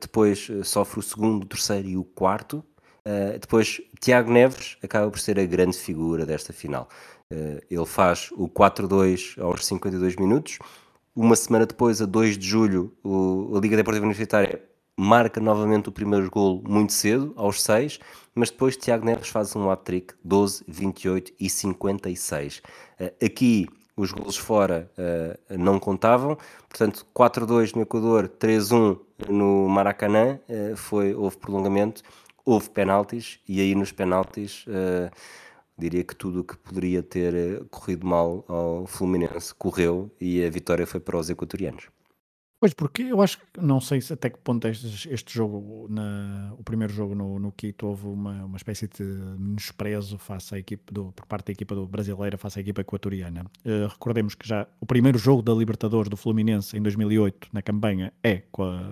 [0.00, 2.64] depois sofre o segundo, o terceiro e o quarto,
[3.06, 6.88] Uh, depois, Tiago Neves acaba por ser a grande figura desta final.
[7.32, 10.58] Uh, ele faz o 4-2 aos 52 minutos.
[11.14, 14.60] Uma semana depois, a 2 de julho, o, a Liga Deportiva Universitária
[14.98, 18.00] marca novamente o primeiro gol muito cedo, aos 6,
[18.34, 22.58] mas depois Tiago Neves faz um hat-trick, 12, 28 e 56.
[22.98, 24.92] Uh, aqui os golos fora
[25.58, 26.36] não contavam,
[26.68, 28.98] portanto 4-2 no Equador, 3-1
[29.28, 32.02] no Maracanã, uh, foi, houve prolongamento,
[32.44, 35.10] houve penaltis e aí nos penaltis uh,
[35.76, 40.86] diria que tudo o que poderia ter corrido mal ao Fluminense correu e a vitória
[40.86, 41.95] foi para os equatorianos.
[42.58, 46.54] Pois, porque eu acho que não sei se até que ponto este, este jogo, na,
[46.58, 50.92] o primeiro jogo no, no Quito, houve uma, uma espécie de menosprezo face à equipe
[50.92, 53.44] do, por parte da equipa do, brasileira face à equipa equatoriana.
[53.64, 58.10] Uh, recordemos que já o primeiro jogo da Libertadores do Fluminense em 2008, na campanha,
[58.22, 58.90] é com a,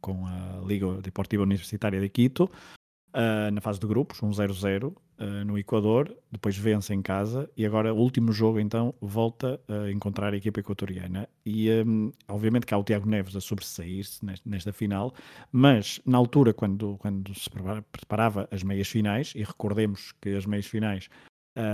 [0.00, 5.44] com a Liga Deportiva Universitária de Quito uh, na fase de grupos, um 0-0 ah,
[5.44, 10.32] no Equador, depois vence em casa e agora o último jogo então volta a encontrar
[10.32, 15.12] a equipa equatoriana e um, obviamente que há o Tiago Neves a sobressair-se nesta, final,
[15.52, 17.50] mas na altura quando, quando se
[17.92, 21.10] preparava as meias finais, e recordemos que as meias finais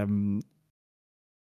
[0.08, 0.40] um,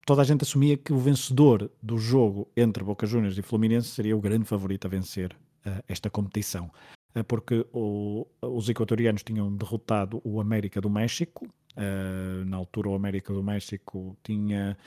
[0.06, 4.18] toda a gente assumia que o vencedor do jogo entre Boca Juniors e Fluminense seria
[4.18, 5.34] o grande favorito a vencer
[5.66, 6.70] uh, esta competição.
[7.16, 11.48] É porque o, os equatorianos tinham derrotado o América do México.
[11.76, 14.78] Uh, na altura, o América do México tinha.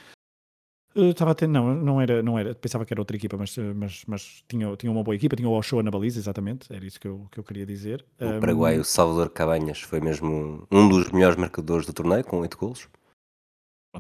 [0.95, 4.05] Uh, estava a não, não era, não era, pensava que era outra equipa, mas, mas,
[4.07, 7.07] mas tinha, tinha uma boa equipa, tinha o Ochoa na baliza, exatamente, era isso que
[7.07, 8.03] eu, que eu queria dizer.
[8.19, 12.57] O Paraguai, o Salvador Cabanhas, foi mesmo um dos melhores marcadores do torneio, com oito
[12.57, 12.89] golos.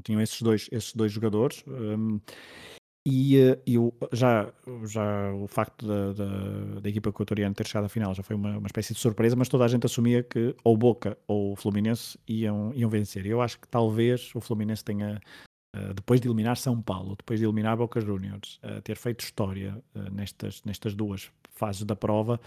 [0.02, 1.64] Tinham esses dois, esses dois jogadores.
[1.66, 2.20] Um,
[3.08, 4.52] e, uh, já,
[4.84, 8.58] já o facto da, da, da, equipa equatoriana ter chegado à final já foi uma,
[8.58, 12.74] uma espécie de surpresa, mas toda a gente assumia que ou Boca ou Fluminense iam,
[12.74, 13.24] iam vencer.
[13.24, 15.20] Eu acho que talvez o Fluminense tenha,
[15.76, 19.80] uh, depois de eliminar São Paulo, depois de eliminar Boca Juniors, uh, ter feito história
[20.10, 22.40] nestas, nestas duas fases da prova,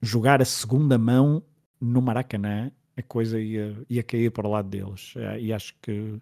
[0.00, 1.42] jogar a segunda mão
[1.80, 5.14] no Maracanã, a coisa ia, ia cair para o lado deles.
[5.40, 6.20] e acho que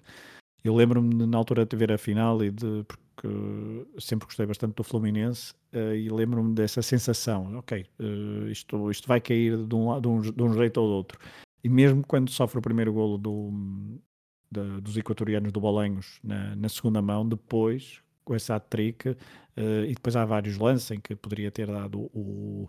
[0.64, 2.84] eu lembro-me na altura de ver a final e de
[3.14, 9.06] porque sempre gostei bastante do Fluminense uh, e lembro-me dessa sensação, ok, uh, isto, isto
[9.06, 11.18] vai cair de um, de, um, de um jeito ou do outro.
[11.62, 13.50] E mesmo quando sofre o primeiro golo do,
[14.82, 19.16] dos equatorianos do Bolenhos na, na, segunda mão, depois com esse hat-trick, uh,
[19.86, 22.68] e depois há vários lances em que poderia ter dado o,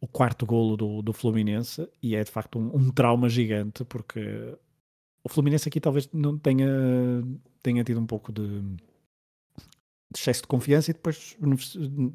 [0.00, 4.56] o quarto golo do, do Fluminense, e é de facto um, um trauma gigante, porque
[5.24, 6.68] o Fluminense aqui talvez não tenha,
[7.62, 8.76] tenha tido um pouco de, de
[10.14, 11.36] excesso de confiança e depois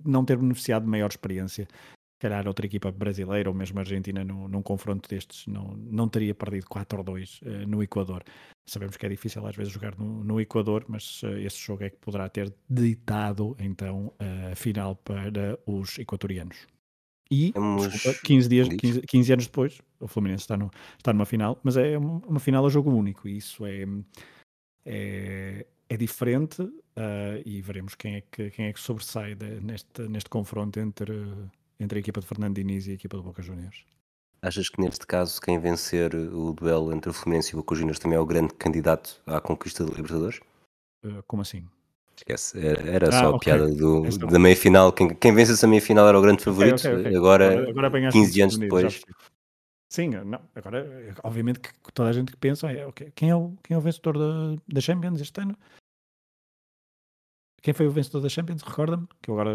[0.05, 1.65] não ter beneficiado de maior experiência.
[1.65, 6.35] Se calhar outra equipa brasileira ou mesmo argentina no, num confronto destes não, não teria
[6.35, 8.23] perdido 4 ou 2 uh, no Equador.
[8.67, 11.89] Sabemos que é difícil às vezes jogar no, no Equador, mas uh, esse jogo é
[11.89, 14.13] que poderá ter ditado então
[14.51, 16.67] a final para os equatorianos.
[17.31, 17.91] E, Temos...
[17.91, 21.77] desculpa, 15, dias, 15, 15, anos depois, o Fluminense está, no, está numa final, mas
[21.77, 23.85] é uma, uma final a jogo único, e isso é,
[24.83, 30.01] é, é diferente, uh, e veremos quem é que, quem é que sobressai de, neste,
[30.09, 31.13] neste confronto entre,
[31.79, 33.85] entre a equipa de Fernando Diniz e a equipa do Boca Juniors.
[34.41, 37.99] Achas que neste caso quem vencer o duelo entre o Fluminense e o Boca Juniors
[37.99, 40.39] também é o grande candidato à conquista da Libertadores?
[41.05, 41.67] Uh, como assim?
[42.19, 43.53] Esquece, era, era ah, só a okay.
[43.53, 44.91] piada do, da meia final.
[44.91, 46.79] Quem, quem vence essa meia final era o grande favorito.
[46.79, 49.01] Okay, okay, agora, agora, agora 15 anos depois.
[49.89, 53.55] Sim, não, agora, obviamente que toda a gente que pensa é okay, quem, é o,
[53.63, 55.57] quem é o vencedor da, da Champions este ano?
[57.61, 58.61] Quem foi o vencedor da Champions?
[58.61, 59.07] Recorda-me?
[59.21, 59.51] Que agora.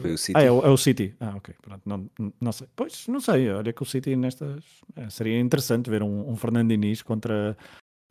[0.00, 0.38] Foi o City.
[0.38, 1.14] Ah, é o, é o, City.
[1.20, 1.54] Ah, ok.
[1.62, 1.82] Pronto.
[1.86, 2.10] Não,
[2.40, 2.68] não sei.
[2.76, 3.50] Pois, não sei.
[3.50, 4.62] Olha que o City nestas.
[4.94, 7.56] É, seria interessante ver um, um Fernando Diniz contra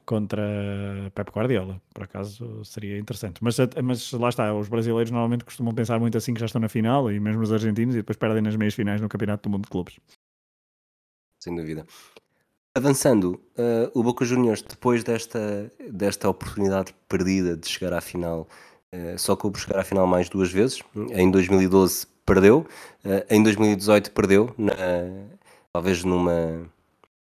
[0.05, 0.41] contra
[1.13, 3.43] Pep Guardiola, por acaso seria interessante.
[3.43, 6.69] Mas, mas lá está, os brasileiros normalmente costumam pensar muito assim que já estão na
[6.69, 9.63] final, e mesmo os argentinos, e depois perdem nas meias finais no Campeonato do Mundo
[9.63, 9.99] de Clubes.
[11.41, 11.85] Sem dúvida.
[12.77, 18.47] Avançando, uh, o Boca Juniors, depois desta, desta oportunidade perdida de chegar à final,
[18.93, 20.81] uh, só que chegar à final mais duas vezes.
[21.11, 22.67] Em 2012 perdeu,
[23.05, 24.73] uh, em 2018 perdeu, na,
[25.71, 26.69] talvez numa.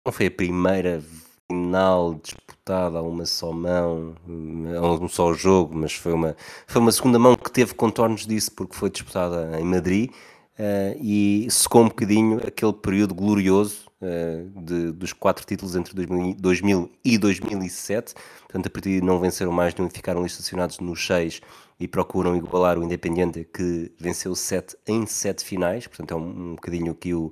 [0.06, 1.02] Não foi a primeira
[1.50, 6.36] final disputada a uma só mão, a um só jogo, mas foi uma,
[6.66, 11.46] foi uma segunda mão que teve contornos disso porque foi disputada em Madrid uh, e
[11.50, 17.16] secou um bocadinho aquele período glorioso uh, de, dos quatro títulos entre 2000, 2000 e
[17.16, 18.14] 2007.
[18.40, 21.40] Portanto, a partir de não venceram mais nenhum e ficaram estacionados nos seis
[21.78, 25.86] e procuram igualar o Independiente que venceu sete em sete finais.
[25.86, 27.30] Portanto, é um, um bocadinho aqui o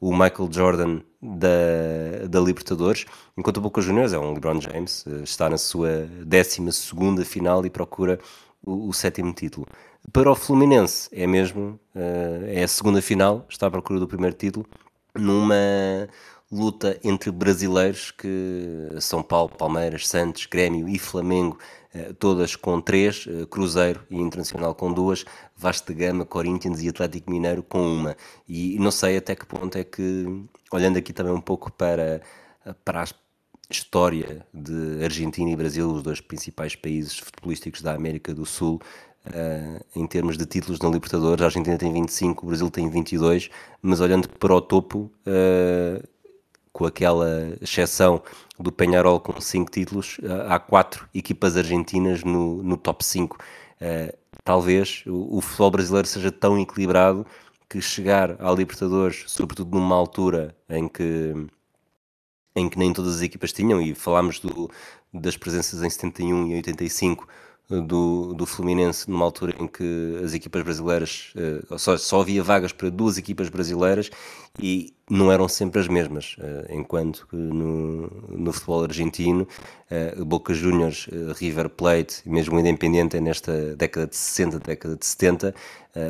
[0.00, 3.04] o Michael Jordan da, da Libertadores,
[3.36, 7.70] enquanto o Boca Juniors é um LeBron James, eh, está na sua 12 final e
[7.70, 8.18] procura
[8.64, 9.66] o, o, sétimo título.
[10.12, 14.34] Para o Fluminense é mesmo, uh, é a segunda final, está à procura do primeiro
[14.34, 14.66] título,
[15.14, 16.08] numa
[16.50, 21.58] luta entre brasileiros que São Paulo, Palmeiras, Santos, Grêmio e Flamengo,
[22.18, 25.24] todas com três, uh, Cruzeiro e Internacional com duas,
[25.86, 28.16] de Gama, Corinthians e Atlético Mineiro com uma.
[28.48, 32.20] E não sei até que ponto é que, olhando aqui também um pouco para,
[32.84, 33.06] para a
[33.70, 38.80] história de Argentina e Brasil, os dois principais países futebolísticos da América do Sul,
[39.26, 43.50] Uh, em termos de títulos na Libertadores, a Argentina tem 25, o Brasil tem 22,
[43.82, 46.02] mas olhando para o topo, uh,
[46.72, 48.22] com aquela exceção
[48.58, 53.38] do Penharol com 5 títulos, uh, há 4 equipas argentinas no, no top 5.
[54.44, 57.26] talvez o, o, futebol brasileiro seja tão equilibrado
[57.68, 61.34] que chegar à Libertadores, sobretudo numa altura em que,
[62.54, 64.70] em que nem todas as equipas tinham, e falámos do,
[65.12, 67.26] das presenças em 71 e 85
[67.78, 71.32] do, do Fluminense numa altura em que as equipas brasileiras
[71.70, 74.10] uh, só, só havia vagas para duas equipas brasileiras
[74.60, 79.46] e não eram sempre as mesmas, uh, enquanto que no, no futebol argentino,
[80.18, 85.54] uh, Boca Juniors, River Plate, mesmo Independiente nesta década de 60, década de 70,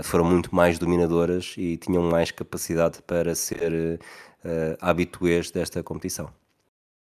[0.02, 3.98] foram muito mais dominadoras e tinham mais capacidade para ser
[4.78, 6.39] habituês desta competição.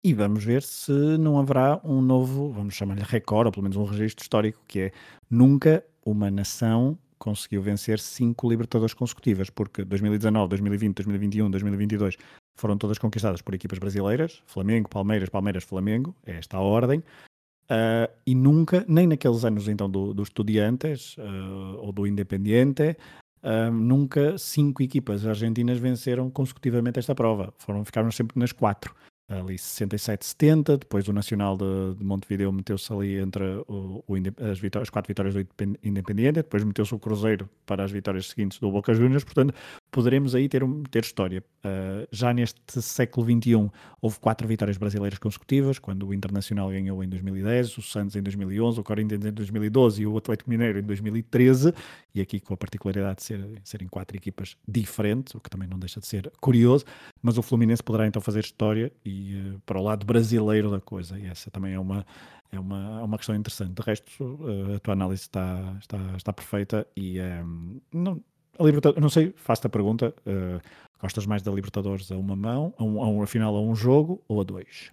[0.05, 3.85] E vamos ver se não haverá um novo, vamos chamar-lhe recorde, ou pelo menos um
[3.85, 4.91] registro histórico, que é
[5.27, 12.17] nunca uma nação conseguiu vencer cinco Libertadores consecutivas, porque 2019, 2020, 2021, 2022
[12.55, 18.13] foram todas conquistadas por equipas brasileiras, Flamengo, Palmeiras, Palmeiras, Flamengo, é esta a ordem, uh,
[18.27, 22.95] e nunca, nem naqueles anos então do, do Estudiantes uh, ou do Independiente,
[23.41, 28.93] uh, nunca cinco equipas argentinas venceram consecutivamente esta prova, foram, ficaram sempre nas quatro
[29.27, 34.15] ali 67, 70, depois o Nacional de, de Montevideo meteu-se ali entre o, o,
[34.51, 35.47] as, vitórias, as, quatro vitórias do
[35.83, 39.53] Independiente, depois meteu-se o Cruzeiro para as vitórias seguintes do Boca Juniors, portanto
[39.89, 40.61] poderemos aí ter,
[40.91, 41.43] ter história.
[41.65, 47.09] Uh, já neste século XXI houve quatro vitórias brasileiras consecutivas, quando o Internacional ganhou em
[47.09, 51.73] 2010, o Santos em 2011, o Corinthians em 2012 e o Atlético Mineiro em 2013,
[52.13, 55.79] e aqui com a particularidade de ser, serem quatro equipas diferentes, o que também não
[55.79, 56.85] deixa de ser curioso,
[57.23, 61.19] mas o Fluminense poderá então fazer história e uh, para o lado brasileiro da coisa,
[61.19, 62.05] e essa também é uma,
[62.51, 63.73] é uma, é uma questão interessante.
[63.73, 68.21] De resto, uh, a tua análise está, está, está perfeita e um, não,
[68.57, 70.61] a Libertadores, não sei, faço-te a pergunta, uh,
[70.99, 74.23] gostas mais da Libertadores a uma mão, a, um, a uma final a um jogo
[74.27, 74.91] ou a dois?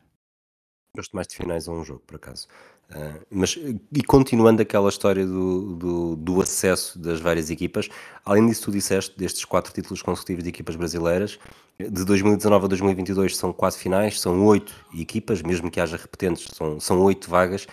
[0.96, 2.48] Gosto mais de finais a um jogo, por acaso.
[2.94, 3.58] Uh, mas,
[3.90, 7.88] e continuando aquela história do, do, do, acesso das várias equipas,
[8.22, 11.38] além disso, tu disseste destes quatro títulos consecutivos de equipas brasileiras,
[11.78, 16.78] de 2019 a 2022 são quatro finais, são oito equipas, mesmo que haja repetentes, são,
[16.78, 17.66] são oito vagas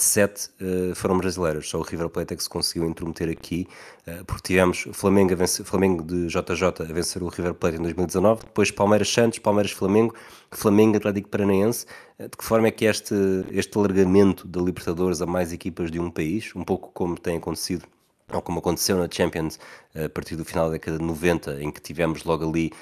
[0.00, 1.68] sete uh, foram brasileiras.
[1.68, 3.66] Só o River Plate é que se conseguiu intrometer aqui,
[4.06, 8.42] uh, porque tivemos Flamengo, vencer, Flamengo de JJ a vencer o River Plate em 2019,
[8.44, 10.14] depois Palmeiras Santos, Palmeiras Flamengo,
[10.50, 11.86] Flamengo Atlético Paranaense.
[12.18, 13.14] Uh, de que forma é que este,
[13.50, 17.86] este alargamento da Libertadores a mais equipas de um país, um pouco como tem acontecido
[18.32, 19.56] ou como aconteceu na Champions
[19.94, 22.72] a partir do final da década de 90, em que tivemos logo ali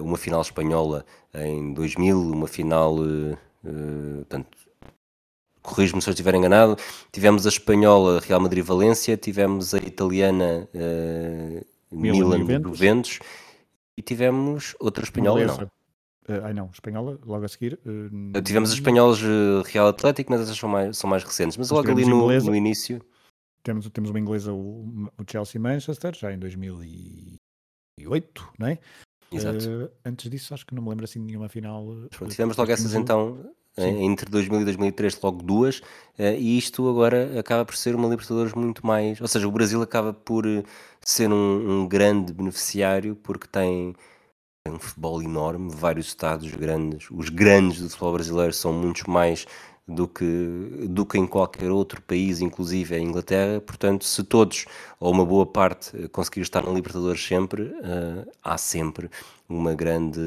[0.00, 1.04] uma final espanhola
[1.34, 2.98] em 2000, uma final,
[4.20, 4.56] portanto,
[5.64, 6.76] corrijo-me se eu estiver enganado,
[7.10, 13.18] tivemos a espanhola Real Madrid-Valência, tivemos a italiana uh, Milan Juventus
[13.96, 15.56] e tivemos outra espanhola, não.
[15.56, 15.70] Uh,
[16.44, 17.80] ai não, espanhola, logo a seguir.
[17.84, 19.18] Uh, tivemos as espanholas
[19.66, 21.56] Real Atlético, mas essas são mais, são mais recentes.
[21.56, 23.00] Mas logo ali no, inglesa, no, início.
[23.62, 28.78] Temos, temos uma inglesa, o, o Chelsea Manchester, já em 2008, não é?
[29.32, 29.90] Exato.
[30.04, 31.86] Antes disso, acho que não me lembro assim de nenhuma final.
[32.10, 34.04] Pronto, tivemos logo essas então Sim.
[34.04, 35.82] entre 2000 e 2003 logo duas,
[36.16, 39.82] eh, e isto agora acaba por ser uma Libertadores muito mais, ou seja, o Brasil
[39.82, 40.62] acaba por eh,
[41.04, 43.94] ser um, um grande beneficiário porque tem,
[44.68, 49.46] um futebol enorme, vários estados grandes, os grandes do futebol brasileiro são muitos mais
[49.86, 53.60] do que, do que em qualquer outro país, inclusive a Inglaterra.
[53.60, 54.64] Portanto, se todos,
[54.98, 59.10] ou uma boa parte, eh, conseguir estar na Libertadores sempre, uh, há sempre
[59.48, 60.20] uma grande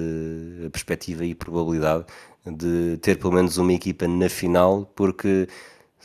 [0.71, 2.05] perspectiva e probabilidade
[2.51, 5.47] de ter pelo menos uma equipa na final, porque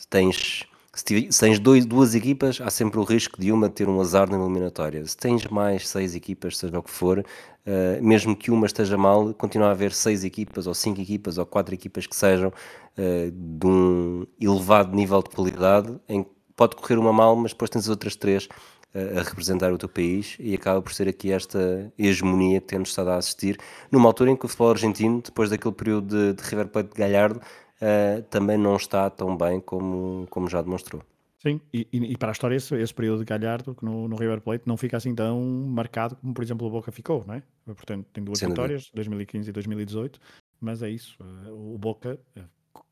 [0.08, 0.64] tens,
[0.94, 4.38] se tens dois, duas equipas, há sempre o risco de uma ter um azar na
[4.38, 5.04] eliminatória.
[5.06, 9.32] Se tens mais seis equipas, seja o que for, uh, mesmo que uma esteja mal,
[9.34, 13.66] continua a haver seis equipas, ou cinco equipas, ou quatro equipas que sejam uh, de
[13.66, 17.88] um elevado nível de qualidade, em que pode correr uma mal, mas depois tens as
[17.88, 18.48] outras três
[18.94, 22.90] a, a representar o teu país e acaba por ser aqui esta hegemonia que temos
[22.90, 23.58] estado a assistir,
[23.90, 26.98] numa altura em que o futebol argentino, depois daquele período de, de River Plate de
[26.98, 31.02] Galhardo, uh, também não está tão bem como, como já demonstrou.
[31.42, 34.62] Sim, e, e, para a história, esse, esse período de Galhardo no, no, River Plate
[34.64, 37.42] não fica assim tão marcado como, por exemplo, o Boca ficou, não é?
[37.66, 38.96] Portanto, tem duas Sem vitórias, dúvida.
[38.96, 40.20] 2015 e 2018,
[40.60, 41.16] mas é isso.
[41.20, 42.44] Eh, o Boca, eh,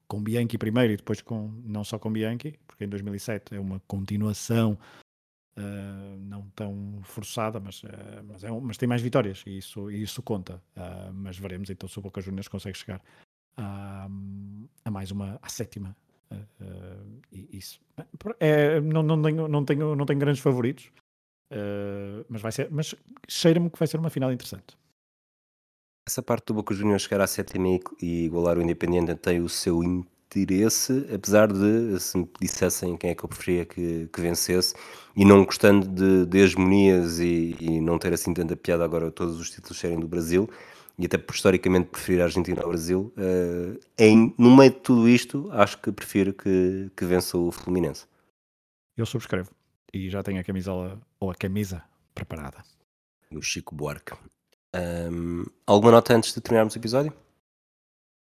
[0.08, 3.80] com Bianchi primeiro e depois com, não só com Bianchi, porque em 2007 é uma
[3.86, 4.76] continuação
[5.56, 7.88] uh, não tão forçada, mas, uh,
[8.26, 10.62] mas, é um, mas, tem mais vitórias e isso, isso conta.
[10.76, 13.02] Uh, mas veremos então se o Boca Juniors consegue chegar
[13.56, 14.08] a,
[14.84, 15.96] a mais uma, à sétima
[17.32, 17.80] isso.
[18.38, 20.92] É, não, não, tenho, não, tenho, não tenho grandes favoritos,
[22.28, 22.94] mas, vai ser, mas
[23.28, 24.78] cheira-me que vai ser uma final interessante.
[26.06, 27.66] Essa parte do Boca Juniors chegar à sétima
[28.00, 29.82] e igualar o Independente tem o seu
[30.38, 34.74] interesse, apesar de, se me dissessem quem é que eu preferia que, que vencesse,
[35.16, 39.40] e não gostando de, de hegemonias e, e, não ter assim tanta piada agora todos
[39.40, 40.48] os títulos serem do Brasil,
[40.98, 45.08] e até por historicamente preferir a Argentina ao Brasil, uh, em, no meio de tudo
[45.08, 48.06] isto, acho que prefiro que, que vença o Fluminense.
[48.96, 49.50] Eu subscrevo.
[49.92, 51.82] E já tenho a camisola ou a camisa
[52.14, 52.62] preparada.
[53.34, 54.12] O Chico Buarque.
[54.76, 57.12] Um, alguma nota antes de terminarmos o episódio?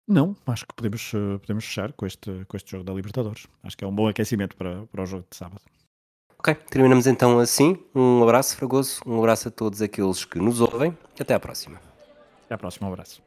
[0.07, 3.47] Não, acho que podemos, eh, podemos fechar com este, com este jogo da Libertadores.
[3.63, 5.61] Acho que é um bom aquecimento para, para o jogo de sábado.
[6.39, 7.79] Ok, terminamos então assim.
[7.95, 11.81] Um abraço, Fragoso, um abraço a todos aqueles que nos ouvem até à próxima.
[12.47, 13.23] Até a próxima, um abraço.